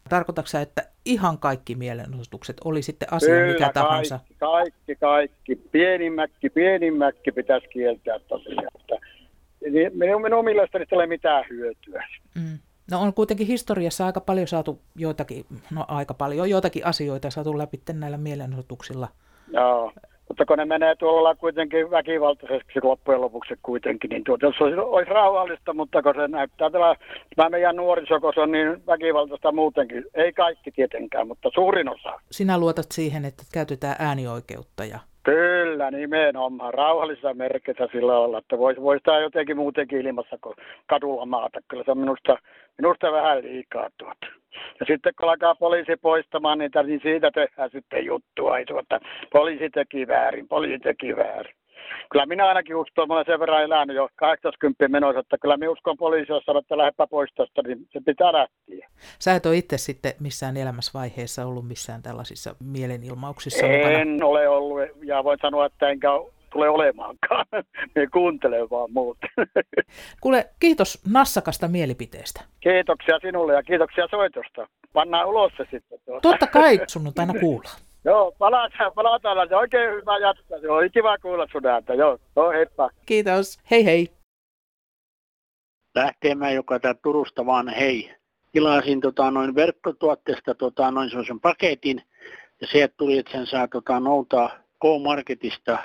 Tarkoitatko 0.08 0.58
että 0.58 0.82
ihan 1.04 1.38
kaikki 1.38 1.74
mielenosoitukset 1.74 2.56
oli 2.64 2.82
sitten 2.82 3.12
asia 3.12 3.34
Kyllä, 3.34 3.52
mikä 3.52 3.70
tahansa? 3.74 4.18
kaikki, 4.18 4.34
kaikki, 4.38 4.94
kaikki. 4.96 5.56
Pienimmäkki, 5.56 6.50
pienimmäkki 6.50 7.32
pitäisi 7.32 7.68
kieltää 7.68 8.18
tosiaan. 8.18 8.68
Niin 9.70 9.90
minun, 9.94 10.22
minun 10.22 10.44
mielestäni 10.44 10.84
ei 10.92 10.96
ole 10.96 11.06
mitään 11.06 11.44
hyötyä. 11.50 12.04
Mm. 12.34 12.58
No 12.90 13.00
on 13.00 13.14
kuitenkin 13.14 13.46
historiassa 13.46 14.06
aika 14.06 14.20
paljon 14.20 14.48
saatu 14.48 14.78
joitakin, 14.96 15.44
no 15.70 15.84
aika 15.88 16.14
paljon, 16.14 16.50
joitakin 16.50 16.86
asioita 16.86 17.30
saatu 17.30 17.58
läpi 17.58 17.80
näillä 17.92 18.16
mielenosoituksilla. 18.16 19.08
Joo, 19.52 19.92
mutta 20.28 20.46
kun 20.46 20.58
ne 20.58 20.64
menee 20.64 20.94
tuolla 20.94 21.34
kuitenkin 21.34 21.90
väkivaltaiseksi 21.90 22.80
loppujen 22.82 23.20
lopuksi 23.20 23.54
kuitenkin, 23.62 24.10
niin 24.10 24.24
tuota, 24.24 24.46
jos 24.46 24.60
olisi, 24.60 24.78
olisi 24.78 25.10
rauhallista, 25.10 25.74
mutta 25.74 26.02
kun 26.02 26.14
se 26.14 26.28
näyttää 26.28 26.70
tämä, 26.70 26.94
tämä 27.36 27.48
meidän 27.48 27.76
nuoriso, 27.76 28.32
se 28.34 28.40
on 28.40 28.52
niin 28.52 28.86
väkivaltaista 28.86 29.52
muutenkin, 29.52 30.04
ei 30.14 30.32
kaikki 30.32 30.70
tietenkään, 30.70 31.28
mutta 31.28 31.50
suurin 31.54 31.88
osa. 31.88 32.20
Sinä 32.30 32.58
luotat 32.58 32.92
siihen, 32.92 33.24
että 33.24 33.42
käytetään 33.52 33.96
äänioikeutta 33.98 34.84
ja 34.84 34.98
Kyllä, 35.22 35.90
nimenomaan. 35.90 36.74
Rauhallisessa 36.74 37.34
merkissä 37.34 37.88
sillä 37.92 38.18
olla, 38.18 38.38
että 38.38 38.58
voisi 38.58 38.80
vois 38.80 39.02
tämä 39.02 39.18
jotenkin 39.18 39.56
muutenkin 39.56 40.06
ilmassa 40.06 40.38
kuin 40.40 40.56
kadulla 40.86 41.26
maata. 41.26 41.60
Kyllä 41.68 41.84
se 41.84 41.90
on 41.90 41.98
minusta, 41.98 42.36
minusta 42.78 43.12
vähän 43.12 43.42
liikaa 43.42 43.88
tuota. 43.98 44.26
Ja 44.80 44.86
sitten 44.86 45.12
kun 45.20 45.28
alkaa 45.28 45.54
poliisi 45.54 45.96
poistamaan 45.96 46.58
niitä, 46.58 46.82
niin 46.82 47.00
siitä 47.02 47.30
tehdään 47.30 47.70
sitten 47.70 48.04
juttua. 48.04 48.58
Ei 48.58 48.64
tuota, 48.64 49.00
poliisi 49.32 49.70
teki 49.70 50.08
väärin, 50.08 50.48
poliisi 50.48 50.78
teki 50.78 51.16
väärin 51.16 51.54
kyllä 52.10 52.26
minä 52.26 52.46
ainakin 52.46 52.76
uskon, 52.76 53.04
että 53.04 53.14
olen 53.14 53.24
sen 53.26 53.40
verran 53.40 53.62
elänyt 53.62 53.96
jo 53.96 54.08
80 54.16 54.88
menossa, 54.88 55.20
että 55.20 55.38
kyllä 55.38 55.56
minä 55.56 55.70
uskon 55.70 55.96
poliisi, 55.96 56.32
jos 56.32 56.44
sanoo, 56.44 56.60
että 56.60 56.78
lähdepä 56.78 57.06
pois 57.06 57.30
tästä, 57.34 57.62
niin 57.62 57.86
se 57.92 58.00
pitää 58.06 58.32
lähteä. 58.32 58.88
Sä 59.18 59.34
et 59.34 59.46
ole 59.46 59.56
itse 59.56 59.78
sitten 59.78 60.12
missään 60.20 60.56
elämäsvaiheessa 60.56 61.46
ollut 61.46 61.68
missään 61.68 62.02
tällaisissa 62.02 62.54
mielenilmauksissa 62.64 63.66
En 63.66 64.08
mukana. 64.08 64.26
ole 64.26 64.48
ollut 64.48 64.80
ja 65.04 65.24
voin 65.24 65.38
sanoa, 65.42 65.66
että 65.66 65.88
enkä 65.88 66.08
tule 66.52 66.68
olemaankaan. 66.68 67.46
Me 67.94 68.06
kuuntelen 68.12 68.70
vaan 68.70 68.92
muuta. 68.92 69.26
Kuule, 70.22 70.46
kiitos 70.60 71.02
nassakasta 71.12 71.68
mielipiteestä. 71.68 72.44
Kiitoksia 72.60 73.18
sinulle 73.22 73.54
ja 73.54 73.62
kiitoksia 73.62 74.06
soitosta. 74.10 74.68
Pannaan 74.92 75.28
ulos 75.28 75.52
se 75.56 75.64
sitten. 75.70 75.98
Tuota. 76.04 76.20
Totta 76.20 76.46
kai 76.46 76.80
sunnuntaina 76.86 77.32
kuullaan. 77.40 77.76
Joo, 78.04 78.32
palataan, 78.38 78.92
palataan. 78.94 79.48
Se 79.48 79.56
oikein 79.56 79.90
hyvä 79.90 80.18
jatkaa. 80.18 80.60
Se 80.60 80.70
oli 80.70 80.90
kiva 80.90 81.18
kuulla 81.18 81.46
sun 81.52 81.66
ääntä. 81.66 81.94
Joo, 81.94 82.18
joo 82.36 82.50
heippa. 82.50 82.90
Kiitos. 83.06 83.58
Hei 83.70 83.84
hei. 83.84 84.08
Lähtemään 85.94 86.54
joka 86.54 86.80
tää 86.80 86.94
Turusta 86.94 87.46
vaan 87.46 87.68
hei. 87.68 88.14
Tilasin 88.52 89.00
tota, 89.00 89.30
noin 89.30 89.54
verkkotuotteesta 89.54 90.54
tota, 90.54 90.90
noin 90.90 91.10
sellaisen 91.10 91.40
paketin. 91.40 92.02
Ja 92.60 92.66
sieltä 92.66 92.94
tuli, 92.96 93.18
että 93.18 93.32
sen 93.32 93.46
saa 93.46 93.68
tota, 93.68 94.00
noutaa 94.00 94.48
K-Marketista. 94.80 95.78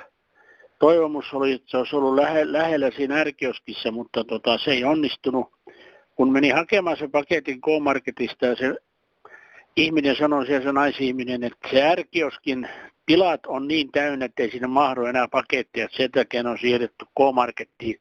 Toivomus 0.78 1.34
oli, 1.34 1.52
että 1.52 1.70
se 1.70 1.76
olisi 1.76 1.96
ollut 1.96 2.14
lähe, 2.14 2.52
lähellä 2.52 2.90
siinä 2.90 3.20
ärkioskissa, 3.20 3.90
mutta 3.90 4.24
tota, 4.24 4.58
se 4.58 4.70
ei 4.70 4.84
onnistunut. 4.84 5.46
Kun 6.14 6.32
meni 6.32 6.50
hakemaan 6.50 6.96
se 6.96 7.08
paketin 7.08 7.60
K-Marketista 7.60 8.46
ja 8.46 8.56
se 8.56 8.74
ihminen 9.78 10.16
sanoi 10.16 10.46
siellä 10.46 10.64
se 10.64 10.72
naisihminen, 10.72 11.44
että 11.44 11.68
se 11.70 11.82
ärkioskin 11.82 12.68
tilat 13.06 13.40
on 13.46 13.68
niin 13.68 13.92
täynnä, 13.92 14.24
että 14.24 14.42
ei 14.42 14.50
siinä 14.50 14.68
mahdu 14.68 15.04
enää 15.04 15.28
paketteja. 15.28 15.88
Sen 15.90 16.10
takia 16.10 16.50
on 16.50 16.58
siirretty 16.58 17.04
K-Markettiin, 17.04 18.00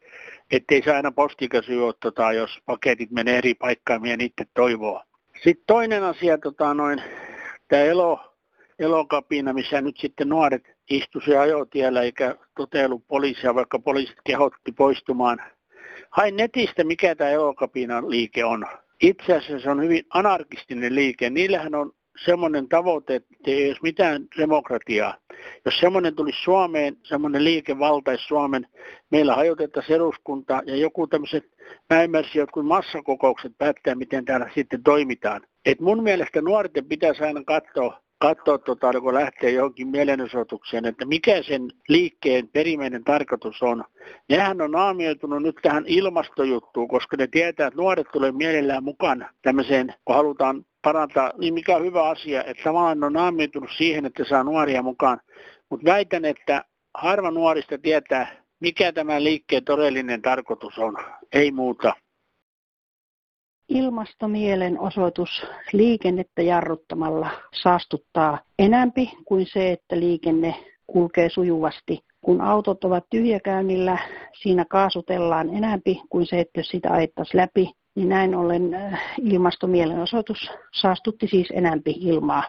ettei 0.51 0.83
saa 0.83 0.95
aina 0.95 1.11
postikäsyä 1.11 1.93
tota, 1.99 2.33
jos 2.33 2.59
paketit 2.65 3.11
menee 3.11 3.37
eri 3.37 3.53
paikkaan, 3.53 4.05
ja 4.05 4.17
niitä 4.17 4.45
toivoo. 4.53 5.03
Sitten 5.43 5.63
toinen 5.67 6.03
asia, 6.03 6.37
tota, 6.37 6.73
noin, 6.73 7.01
tämä 7.67 7.81
elo, 7.81 8.35
elokapina, 8.79 9.53
missä 9.53 9.81
nyt 9.81 9.97
sitten 9.97 10.29
nuoret 10.29 10.63
istu 10.89 11.19
se 11.25 11.37
ajotiellä 11.37 12.01
eikä 12.01 12.35
toteudu 12.55 13.03
poliisia, 13.07 13.55
vaikka 13.55 13.79
poliisit 13.79 14.17
kehotti 14.25 14.71
poistumaan. 14.71 15.41
Hain 16.09 16.37
netistä, 16.37 16.83
mikä 16.83 17.15
tämä 17.15 17.29
elokapina 17.29 18.09
liike 18.09 18.45
on 18.45 18.65
itse 19.01 19.35
asiassa 19.35 19.59
se 19.63 19.69
on 19.69 19.83
hyvin 19.83 20.03
anarkistinen 20.09 20.95
liike. 20.95 21.29
Niillähän 21.29 21.75
on 21.75 21.91
semmoinen 22.25 22.69
tavoite, 22.69 23.15
että 23.15 23.35
ei 23.45 23.67
olisi 23.67 23.81
mitään 23.83 24.27
demokratiaa. 24.37 25.17
Jos 25.65 25.79
semmoinen 25.79 26.15
tulisi 26.15 26.43
Suomeen, 26.43 26.97
semmoinen 27.03 27.43
liike 27.43 27.79
valtaisi 27.79 28.23
Suomen, 28.23 28.67
meillä 29.11 29.35
hajotettaisiin 29.35 29.95
eduskunta 29.95 30.61
ja 30.65 30.75
joku 30.75 31.07
tämmöiset, 31.07 31.43
mä 31.89 32.03
jotkut 32.35 32.65
massakokoukset 32.65 33.51
päättää, 33.57 33.95
miten 33.95 34.25
täällä 34.25 34.49
sitten 34.55 34.83
toimitaan. 34.83 35.41
Et 35.65 35.79
mun 35.79 36.03
mielestä 36.03 36.41
nuorten 36.41 36.85
pitäisi 36.85 37.23
aina 37.23 37.43
katsoa, 37.43 38.01
katsoa 38.19 38.57
tota, 38.57 39.01
kun 39.01 39.13
lähtee 39.13 39.51
johonkin 39.51 39.87
mielenosoitukseen, 39.87 40.85
että 40.85 41.05
mikä 41.05 41.43
sen 41.43 41.71
liikkeen 41.87 42.47
perimmäinen 42.47 43.03
tarkoitus 43.03 43.63
on. 43.63 43.83
Nehän 44.29 44.61
on 44.61 44.71
naamioitunut 44.71 45.43
nyt 45.43 45.55
tähän 45.61 45.83
ilmastojuttuun, 45.87 46.87
koska 46.87 47.17
ne 47.17 47.27
tietää, 47.27 47.67
että 47.67 47.77
nuoret 47.81 48.07
tulee 48.13 48.31
mielellään 48.31 48.83
mukaan 48.83 49.29
tämmöiseen, 49.41 49.93
kun 50.05 50.15
halutaan 50.15 50.65
parantaa, 50.81 51.31
niin 51.37 51.53
mikä 51.53 51.75
on 51.75 51.85
hyvä 51.85 52.09
asia, 52.09 52.43
että 52.43 52.63
tavallaan 52.63 53.03
on 53.03 53.13
naamioitunut 53.13 53.69
siihen, 53.77 54.05
että 54.05 54.23
saa 54.25 54.43
nuoria 54.43 54.83
mukaan. 54.83 55.19
Mutta 55.69 55.85
väitän, 55.85 56.25
että 56.25 56.63
harva 56.93 57.31
nuorista 57.31 57.77
tietää, 57.77 58.27
mikä 58.59 58.91
tämä 58.91 59.23
liikkeen 59.23 59.63
todellinen 59.63 60.21
tarkoitus 60.21 60.77
on, 60.77 60.97
ei 61.33 61.51
muuta. 61.51 61.93
Ilmastomielenosoitus 63.69 65.45
liikennettä 65.73 66.41
jarruttamalla 66.41 67.29
saastuttaa 67.61 68.39
enämpi 68.59 69.11
kuin 69.25 69.45
se, 69.53 69.71
että 69.71 69.99
liikenne 69.99 70.55
kulkee 70.87 71.29
sujuvasti. 71.29 71.99
Kun 72.21 72.41
autot 72.41 72.83
ovat 72.83 73.05
tyhjäkäynnillä, 73.09 73.97
siinä 74.41 74.65
kaasutellaan 74.69 75.49
enämpi 75.49 76.01
kuin 76.09 76.25
se, 76.25 76.39
että 76.39 76.63
sitä 76.63 76.91
ajettaisiin 76.91 77.41
läpi. 77.41 77.71
Niin 77.95 78.09
näin 78.09 78.35
ollen 78.35 78.73
äh, 78.73 79.01
ilmastomielenosoitus 79.23 80.51
saastutti 80.73 81.27
siis 81.27 81.47
enämpi 81.51 81.91
ilmaa. 81.91 82.43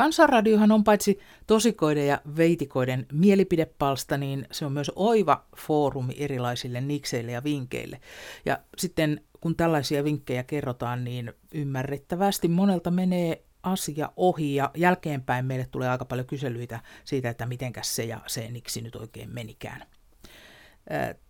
Kansanradiohan 0.00 0.72
on 0.72 0.84
paitsi 0.84 1.18
tosikoiden 1.46 2.06
ja 2.06 2.20
veitikoiden 2.36 3.06
mielipidepalsta, 3.12 4.16
niin 4.16 4.46
se 4.52 4.66
on 4.66 4.72
myös 4.72 4.92
oiva 4.96 5.44
foorumi 5.56 6.14
erilaisille 6.18 6.80
nikseille 6.80 7.32
ja 7.32 7.44
vinkeille. 7.44 8.00
Ja 8.46 8.58
sitten 8.78 9.20
kun 9.40 9.56
tällaisia 9.56 10.04
vinkkejä 10.04 10.42
kerrotaan, 10.42 11.04
niin 11.04 11.32
ymmärrettävästi 11.54 12.48
monelta 12.48 12.90
menee 12.90 13.44
asia 13.62 14.12
ohi 14.16 14.54
ja 14.54 14.70
jälkeenpäin 14.76 15.44
meille 15.44 15.66
tulee 15.70 15.88
aika 15.88 16.04
paljon 16.04 16.26
kyselyitä 16.26 16.80
siitä, 17.04 17.30
että 17.30 17.46
mitenkäs 17.46 17.96
se 17.96 18.04
ja 18.04 18.20
se 18.26 18.48
niksi 18.50 18.80
nyt 18.80 18.96
oikein 18.96 19.30
menikään. 19.30 19.86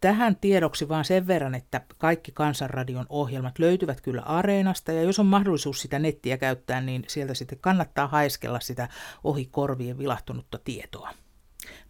Tähän 0.00 0.36
tiedoksi 0.36 0.88
vaan 0.88 1.04
sen 1.04 1.26
verran, 1.26 1.54
että 1.54 1.80
kaikki 1.98 2.32
Kansanradion 2.32 3.06
ohjelmat 3.08 3.58
löytyvät 3.58 4.00
kyllä 4.00 4.22
Areenasta 4.22 4.92
ja 4.92 5.02
jos 5.02 5.18
on 5.18 5.26
mahdollisuus 5.26 5.80
sitä 5.80 5.98
nettiä 5.98 6.38
käyttää, 6.38 6.80
niin 6.80 7.04
sieltä 7.08 7.34
sitten 7.34 7.58
kannattaa 7.60 8.06
haiskella 8.08 8.60
sitä 8.60 8.88
ohi 9.24 9.46
korvien 9.46 9.98
vilahtunutta 9.98 10.58
tietoa. 10.64 11.10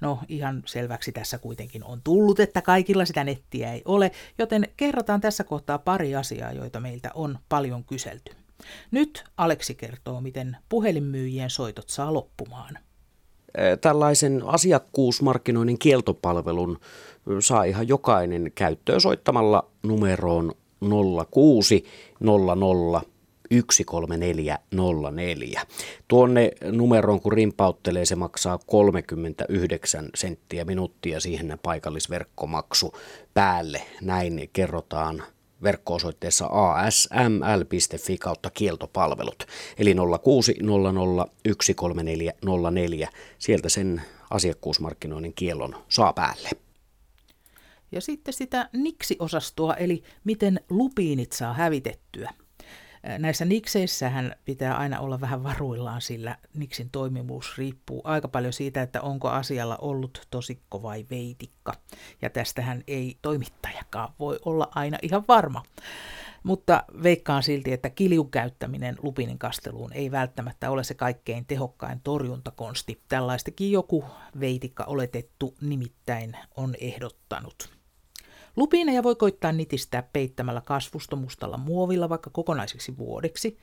No 0.00 0.18
ihan 0.28 0.62
selväksi 0.66 1.12
tässä 1.12 1.38
kuitenkin 1.38 1.84
on 1.84 2.00
tullut, 2.04 2.40
että 2.40 2.62
kaikilla 2.62 3.04
sitä 3.04 3.24
nettiä 3.24 3.72
ei 3.72 3.82
ole, 3.84 4.10
joten 4.38 4.68
kerrotaan 4.76 5.20
tässä 5.20 5.44
kohtaa 5.44 5.78
pari 5.78 6.16
asiaa, 6.16 6.52
joita 6.52 6.80
meiltä 6.80 7.10
on 7.14 7.38
paljon 7.48 7.84
kyselty. 7.84 8.32
Nyt 8.90 9.24
Aleksi 9.36 9.74
kertoo, 9.74 10.20
miten 10.20 10.56
puhelinmyyjien 10.68 11.50
soitot 11.50 11.88
saa 11.88 12.14
loppumaan. 12.14 12.78
Tällaisen 13.80 14.42
asiakkuusmarkkinoinnin 14.46 15.78
kieltopalvelun 15.78 16.78
saa 17.40 17.64
ihan 17.64 17.88
jokainen 17.88 18.52
käyttöön 18.54 19.00
soittamalla 19.00 19.70
numeroon 19.82 20.52
06 21.30 21.84
00 22.20 23.02
13404. 23.50 25.62
Tuonne 26.08 26.50
numeroon 26.64 27.20
kun 27.20 27.32
rimpauttelee, 27.32 28.04
se 28.04 28.16
maksaa 28.16 28.58
39 28.66 30.08
senttiä 30.14 30.64
minuuttia 30.64 31.20
siihen 31.20 31.58
paikallisverkkomaksu 31.62 32.92
päälle. 33.34 33.82
Näin 34.02 34.50
kerrotaan 34.52 35.22
verkko-osoitteessa 35.62 36.46
asml.fi 36.46 38.18
kautta 38.18 38.50
kieltopalvelut, 38.50 39.46
eli 39.78 39.96
0600 40.22 41.26
Sieltä 43.38 43.68
sen 43.68 44.02
asiakkuusmarkkinoinnin 44.30 45.34
kielon 45.34 45.76
saa 45.88 46.12
päälle. 46.12 46.50
Ja 47.92 48.00
sitten 48.00 48.34
sitä 48.34 48.68
niksi-osastoa, 48.72 49.74
eli 49.74 50.02
miten 50.24 50.60
lupiinit 50.70 51.32
saa 51.32 51.52
hävitettyä. 51.52 52.30
Näissä 53.18 53.44
nikseissähän 53.44 54.36
pitää 54.44 54.76
aina 54.76 55.00
olla 55.00 55.20
vähän 55.20 55.42
varuillaan, 55.42 56.00
sillä 56.00 56.36
niksin 56.54 56.90
toimivuus 56.90 57.58
riippuu 57.58 58.00
aika 58.04 58.28
paljon 58.28 58.52
siitä, 58.52 58.82
että 58.82 59.00
onko 59.00 59.28
asialla 59.28 59.76
ollut 59.76 60.26
tosikko 60.30 60.82
vai 60.82 61.06
veitikka. 61.10 61.72
Ja 62.22 62.30
tästähän 62.30 62.84
ei 62.86 63.18
toimittajakaan 63.22 64.14
voi 64.18 64.38
olla 64.44 64.68
aina 64.74 64.98
ihan 65.02 65.24
varma. 65.28 65.62
Mutta 66.42 66.84
veikkaan 67.02 67.42
silti, 67.42 67.72
että 67.72 67.90
kiljun 67.90 68.30
käyttäminen 68.30 68.96
lupinin 69.02 69.38
kasteluun 69.38 69.92
ei 69.92 70.10
välttämättä 70.10 70.70
ole 70.70 70.84
se 70.84 70.94
kaikkein 70.94 71.46
tehokkain 71.46 72.00
torjuntakonsti. 72.00 73.02
Tällaistakin 73.08 73.72
joku 73.72 74.04
veitikka 74.40 74.84
oletettu 74.84 75.54
nimittäin 75.60 76.36
on 76.56 76.74
ehdottanut. 76.80 77.79
Lupiineja 78.56 79.02
voi 79.02 79.16
koittaa 79.16 79.52
nitistää 79.52 80.02
peittämällä 80.02 80.60
kasvusto 80.60 81.16
mustalla 81.16 81.56
muovilla 81.56 82.08
vaikka 82.08 82.30
kokonaiseksi 82.30 82.98
vuodeksi. 82.98 83.58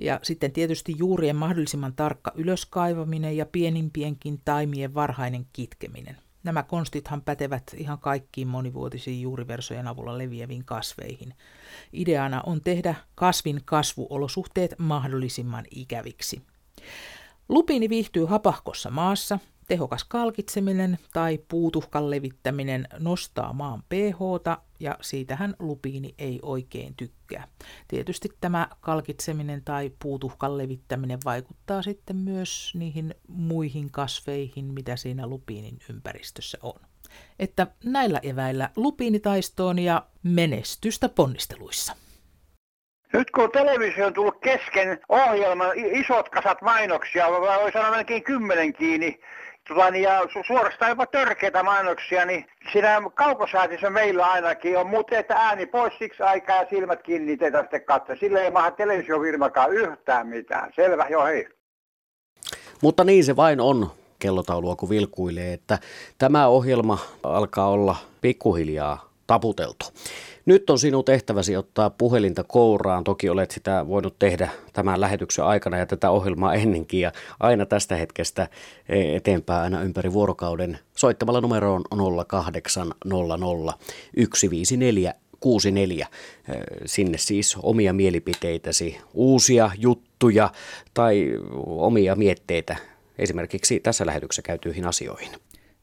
Ja 0.00 0.20
sitten 0.22 0.52
tietysti 0.52 0.94
juurien 0.98 1.36
mahdollisimman 1.36 1.94
tarkka 1.94 2.32
ylöskaivaminen 2.34 3.36
ja 3.36 3.46
pienimpienkin 3.46 4.40
taimien 4.44 4.94
varhainen 4.94 5.46
kitkeminen. 5.52 6.16
Nämä 6.44 6.62
konstithan 6.62 7.22
pätevät 7.22 7.62
ihan 7.76 7.98
kaikkiin 7.98 8.48
monivuotisiin 8.48 9.22
juuriversojen 9.22 9.86
avulla 9.86 10.18
leviäviin 10.18 10.64
kasveihin. 10.64 11.34
Ideana 11.92 12.42
on 12.46 12.60
tehdä 12.60 12.94
kasvin 13.14 13.60
kasvuolosuhteet 13.64 14.74
mahdollisimman 14.78 15.64
ikäviksi. 15.70 16.42
Lupiini 17.48 17.88
viihtyy 17.88 18.24
hapahkossa 18.24 18.90
maassa, 18.90 19.38
Tehokas 19.68 20.04
kalkitseminen 20.04 20.98
tai 21.12 21.38
puutuhkan 21.48 22.10
levittäminen 22.10 22.88
nostaa 22.98 23.52
maan 23.52 23.82
ph 23.82 24.18
ja 24.80 24.96
siitähän 25.00 25.54
lupiini 25.58 26.14
ei 26.18 26.38
oikein 26.42 26.94
tykkää. 26.96 27.48
Tietysti 27.88 28.28
tämä 28.40 28.68
kalkitseminen 28.80 29.62
tai 29.64 29.92
puutuhkan 30.02 30.58
levittäminen 30.58 31.18
vaikuttaa 31.24 31.82
sitten 31.82 32.16
myös 32.16 32.72
niihin 32.74 33.14
muihin 33.28 33.90
kasveihin, 33.90 34.64
mitä 34.64 34.96
siinä 34.96 35.26
lupiinin 35.26 35.78
ympäristössä 35.90 36.58
on. 36.62 36.80
Että 37.38 37.66
näillä 37.84 38.20
eväillä 38.22 38.70
lupiinitaistoon 38.76 39.78
ja 39.78 40.06
menestystä 40.22 41.08
ponnisteluissa. 41.08 41.96
Nyt 43.12 43.30
kun 43.30 43.50
televisio 43.50 44.06
on 44.06 44.14
tullut 44.14 44.40
kesken 44.40 45.00
ohjelman 45.08 45.70
isot 45.76 46.28
kasat 46.28 46.62
mainoksia, 46.62 47.30
voi 47.30 47.72
sanoa 47.72 47.90
melkein 47.90 48.22
kymmenen 48.22 48.72
kiinni, 48.72 49.20
niin, 49.90 50.02
ja 50.02 50.20
su- 50.20 50.46
suorastaan 50.46 50.88
jopa 50.88 51.06
törkeitä 51.06 51.62
mainoksia, 51.62 52.24
niin 52.24 52.46
siinä 52.72 53.02
kaukosäätissä 53.14 53.90
meillä 53.90 54.26
ainakin 54.26 54.78
on, 54.78 54.86
mutta 54.86 55.18
että 55.18 55.34
ääni 55.34 55.66
pois 55.66 55.92
siksi 55.98 56.22
aikaa 56.22 56.56
ja 56.56 56.66
silmät 56.70 57.02
kiinni, 57.02 57.32
sitten 57.32 57.84
katsoa. 57.84 58.16
Sillä 58.16 58.40
ei 58.40 58.50
maha 58.50 58.70
televisiofirmakaan 58.70 59.72
yhtään 59.72 60.26
mitään. 60.26 60.72
Selvä, 60.76 61.06
jo 61.10 61.24
hei. 61.24 61.48
Mutta 62.82 63.04
niin 63.04 63.24
se 63.24 63.36
vain 63.36 63.60
on 63.60 63.90
kellotaulua, 64.18 64.76
kun 64.76 64.90
vilkuilee, 64.90 65.52
että 65.52 65.78
tämä 66.18 66.46
ohjelma 66.46 66.98
alkaa 67.22 67.68
olla 67.68 67.96
pikkuhiljaa 68.20 69.08
taputeltu. 69.26 69.86
Nyt 70.46 70.70
on 70.70 70.78
sinun 70.78 71.04
tehtäväsi 71.04 71.56
ottaa 71.56 71.90
puhelinta 71.90 72.44
kouraan. 72.44 73.04
Toki 73.04 73.28
olet 73.28 73.50
sitä 73.50 73.88
voinut 73.88 74.18
tehdä 74.18 74.50
tämän 74.72 75.00
lähetyksen 75.00 75.44
aikana 75.44 75.78
ja 75.78 75.86
tätä 75.86 76.10
ohjelmaa 76.10 76.54
ennenkin. 76.54 77.00
Ja 77.00 77.12
aina 77.40 77.66
tästä 77.66 77.96
hetkestä 77.96 78.48
eteenpäin 78.88 79.62
aina 79.62 79.82
ympäri 79.82 80.12
vuorokauden 80.12 80.78
soittamalla 80.96 81.40
numeroon 81.40 81.82
0800 82.26 83.78
154 84.34 85.14
64. 85.40 86.06
Sinne 86.86 87.18
siis 87.18 87.56
omia 87.62 87.92
mielipiteitäsi, 87.92 88.98
uusia 89.14 89.70
juttuja 89.78 90.50
tai 90.94 91.32
omia 91.66 92.16
mietteitä 92.16 92.76
esimerkiksi 93.18 93.80
tässä 93.80 94.06
lähetyksessä 94.06 94.42
käytyihin 94.42 94.86
asioihin. 94.86 95.30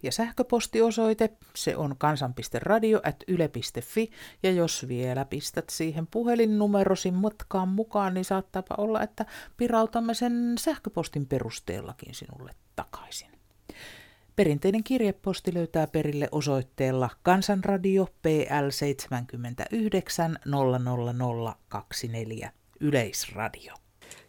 Ja 0.03 0.11
sähköpostiosoite, 0.11 1.29
se 1.55 1.75
on 1.75 1.95
kansan.radio.yle.fi, 1.97 4.11
ja 4.43 4.51
jos 4.51 4.85
vielä 4.87 5.25
pistät 5.25 5.69
siihen 5.69 6.07
puhelinnumerosi 6.07 7.11
matkaan 7.11 7.69
mukaan, 7.69 8.13
niin 8.13 8.25
saattaapa 8.25 8.75
olla, 8.77 9.01
että 9.01 9.25
pirautamme 9.57 10.13
sen 10.13 10.55
sähköpostin 10.59 11.25
perusteellakin 11.25 12.15
sinulle 12.15 12.51
takaisin. 12.75 13.29
Perinteinen 14.35 14.83
kirjeposti 14.83 15.53
löytää 15.53 15.87
perille 15.87 16.29
osoitteella 16.31 17.09
Kansanradio 17.23 18.07
PL 18.21 18.69
79 18.69 20.39
00024 20.45 22.51
Yleisradio. 22.79 23.73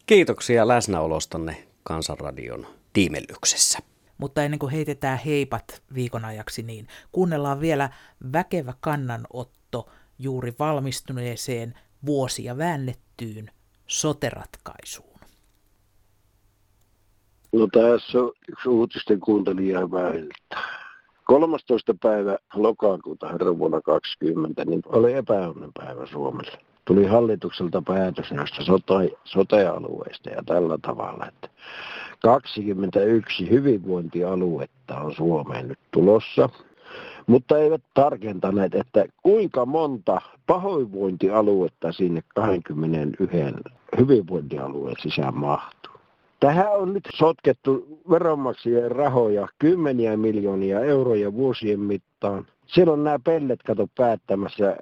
Kiitoksia 0.06 0.68
läsnäolostanne 0.68 1.66
Kansanradion 1.82 2.66
tiimellyksessä. 2.92 3.78
Mutta 4.20 4.42
ennen 4.42 4.58
kuin 4.58 4.72
heitetään 4.72 5.18
heipat 5.26 5.82
viikon 5.94 6.24
ajaksi, 6.24 6.62
niin 6.62 6.86
kuunnellaan 7.12 7.60
vielä 7.60 7.90
väkevä 8.32 8.74
kannanotto 8.80 9.88
juuri 10.18 10.54
valmistuneeseen 10.58 11.74
vuosia 12.06 12.58
väännettyyn 12.58 13.50
soteratkaisuun. 13.86 15.20
No 17.52 17.66
tässä 17.72 18.18
on 18.18 18.32
yksi 18.48 18.68
uutisten 18.68 19.20
kuuntelija 19.20 19.90
väiltä. 19.90 20.56
13. 21.24 21.94
päivä 22.02 22.38
lokakuuta 22.54 23.26
vuonna 23.58 23.80
20 23.80 24.64
niin 24.64 24.82
oli 24.86 25.12
epäonnen 25.12 25.70
päivä 25.74 26.06
Suomelle. 26.06 26.58
tuli 26.84 27.06
hallitukselta 27.06 27.82
päätös 27.86 28.30
näistä 28.30 28.64
sote, 28.64 29.10
sote-alueista 29.24 30.30
ja 30.30 30.42
tällä 30.46 30.78
tavalla, 30.82 31.26
että 31.26 31.48
21 32.22 33.50
hyvinvointialuetta 33.50 35.00
on 35.00 35.14
Suomeen 35.14 35.68
nyt 35.68 35.78
tulossa, 35.90 36.48
mutta 37.26 37.58
eivät 37.58 37.82
tarkentaneet, 37.94 38.74
että 38.74 39.04
kuinka 39.22 39.66
monta 39.66 40.20
pahoinvointialuetta 40.46 41.92
sinne 41.92 42.22
21 42.34 43.38
hyvinvointialueen 43.98 44.96
sisään 45.02 45.36
mahtuu. 45.36 45.94
Tähän 46.40 46.72
on 46.72 46.92
nyt 46.92 47.08
sotkettu 47.14 48.00
veronmaksajien 48.10 48.90
rahoja 48.90 49.48
kymmeniä 49.58 50.16
miljoonia 50.16 50.80
euroja 50.80 51.32
vuosien 51.32 51.80
mittaan. 51.80 52.46
Siellä 52.66 52.92
on 52.92 53.04
nämä 53.04 53.18
pellet, 53.18 53.62
kato, 53.62 53.86
päättämässä 53.96 54.76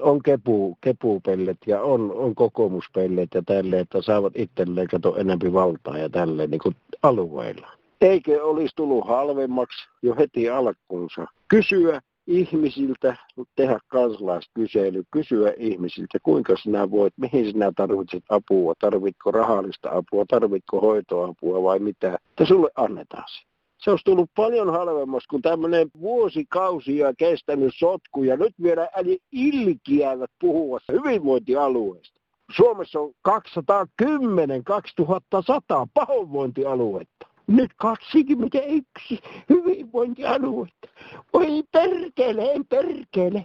on 0.00 0.22
kepu, 0.22 0.78
kepupellet 0.80 1.58
ja 1.66 1.82
on, 1.82 2.12
on 2.12 2.34
kokoomuspellet 2.34 3.28
ja 3.34 3.42
tälleen, 3.42 3.82
että 3.82 4.02
saavat 4.02 4.32
itselleen 4.36 4.88
kato 4.88 5.16
enempi 5.16 5.52
valtaa 5.52 5.98
ja 5.98 6.08
tälleen 6.08 6.50
niin 6.50 6.58
kuin 6.58 6.76
alueilla. 7.02 7.68
Eikö 8.00 8.44
olisi 8.44 8.76
tullut 8.76 9.08
halvemmaksi 9.08 9.88
jo 10.02 10.14
heti 10.16 10.50
alkuunsa 10.50 11.26
kysyä 11.48 12.00
ihmisiltä, 12.26 13.16
tehdä 13.56 13.78
kansalaiskysely, 13.88 15.02
kysyä 15.10 15.52
ihmisiltä, 15.56 16.18
kuinka 16.22 16.56
sinä 16.56 16.90
voit, 16.90 17.12
mihin 17.16 17.52
sinä 17.52 17.72
tarvitset 17.76 18.22
apua, 18.28 18.74
tarvitko 18.78 19.30
rahallista 19.30 19.90
apua, 19.90 20.24
tarvitko 20.28 20.80
hoitoapua 20.80 21.62
vai 21.62 21.78
mitä, 21.78 22.18
että 22.30 22.44
sulle 22.44 22.70
annetaan 22.76 23.24
se. 23.28 23.53
Se 23.84 23.90
olisi 23.90 24.04
tullut 24.04 24.30
paljon 24.36 24.72
halvemmaksi 24.72 25.28
kuin 25.28 25.42
tämmöinen 25.42 25.90
vuosikausia 26.00 27.14
kestänyt 27.18 27.72
sotku 27.76 28.24
ja 28.24 28.36
nyt 28.36 28.54
vielä 28.62 28.88
äli 28.96 29.18
ilkiävät 29.32 30.30
puhua 30.40 30.78
hyvinvointialueesta. 30.92 32.20
Suomessa 32.56 33.00
on 33.00 33.12
210 33.22 34.64
2100 34.64 35.86
pahoinvointialuetta. 35.94 37.26
Nyt 37.46 37.70
21 37.76 39.18
hyvinvointialuetta. 39.48 40.88
Oi 41.32 41.62
perkele, 41.72 42.52
en 42.52 42.66
perkele. 42.66 43.44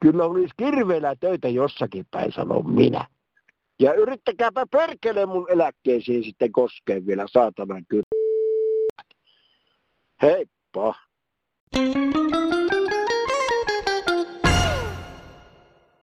Kyllä 0.00 0.24
olisi 0.24 0.54
kirveellä 0.56 1.16
töitä 1.20 1.48
jossakin 1.48 2.06
päin, 2.10 2.32
sanon 2.32 2.70
minä. 2.70 3.04
Ja 3.80 3.94
yrittäkääpä 3.94 4.66
perkele 4.70 5.26
mun 5.26 5.46
eläkkeisiin 5.50 6.24
sitten 6.24 6.52
koskee 6.52 7.06
vielä 7.06 7.26
saatanan 7.32 7.82
kyllä. 7.88 8.05
Heippa! 10.20 10.96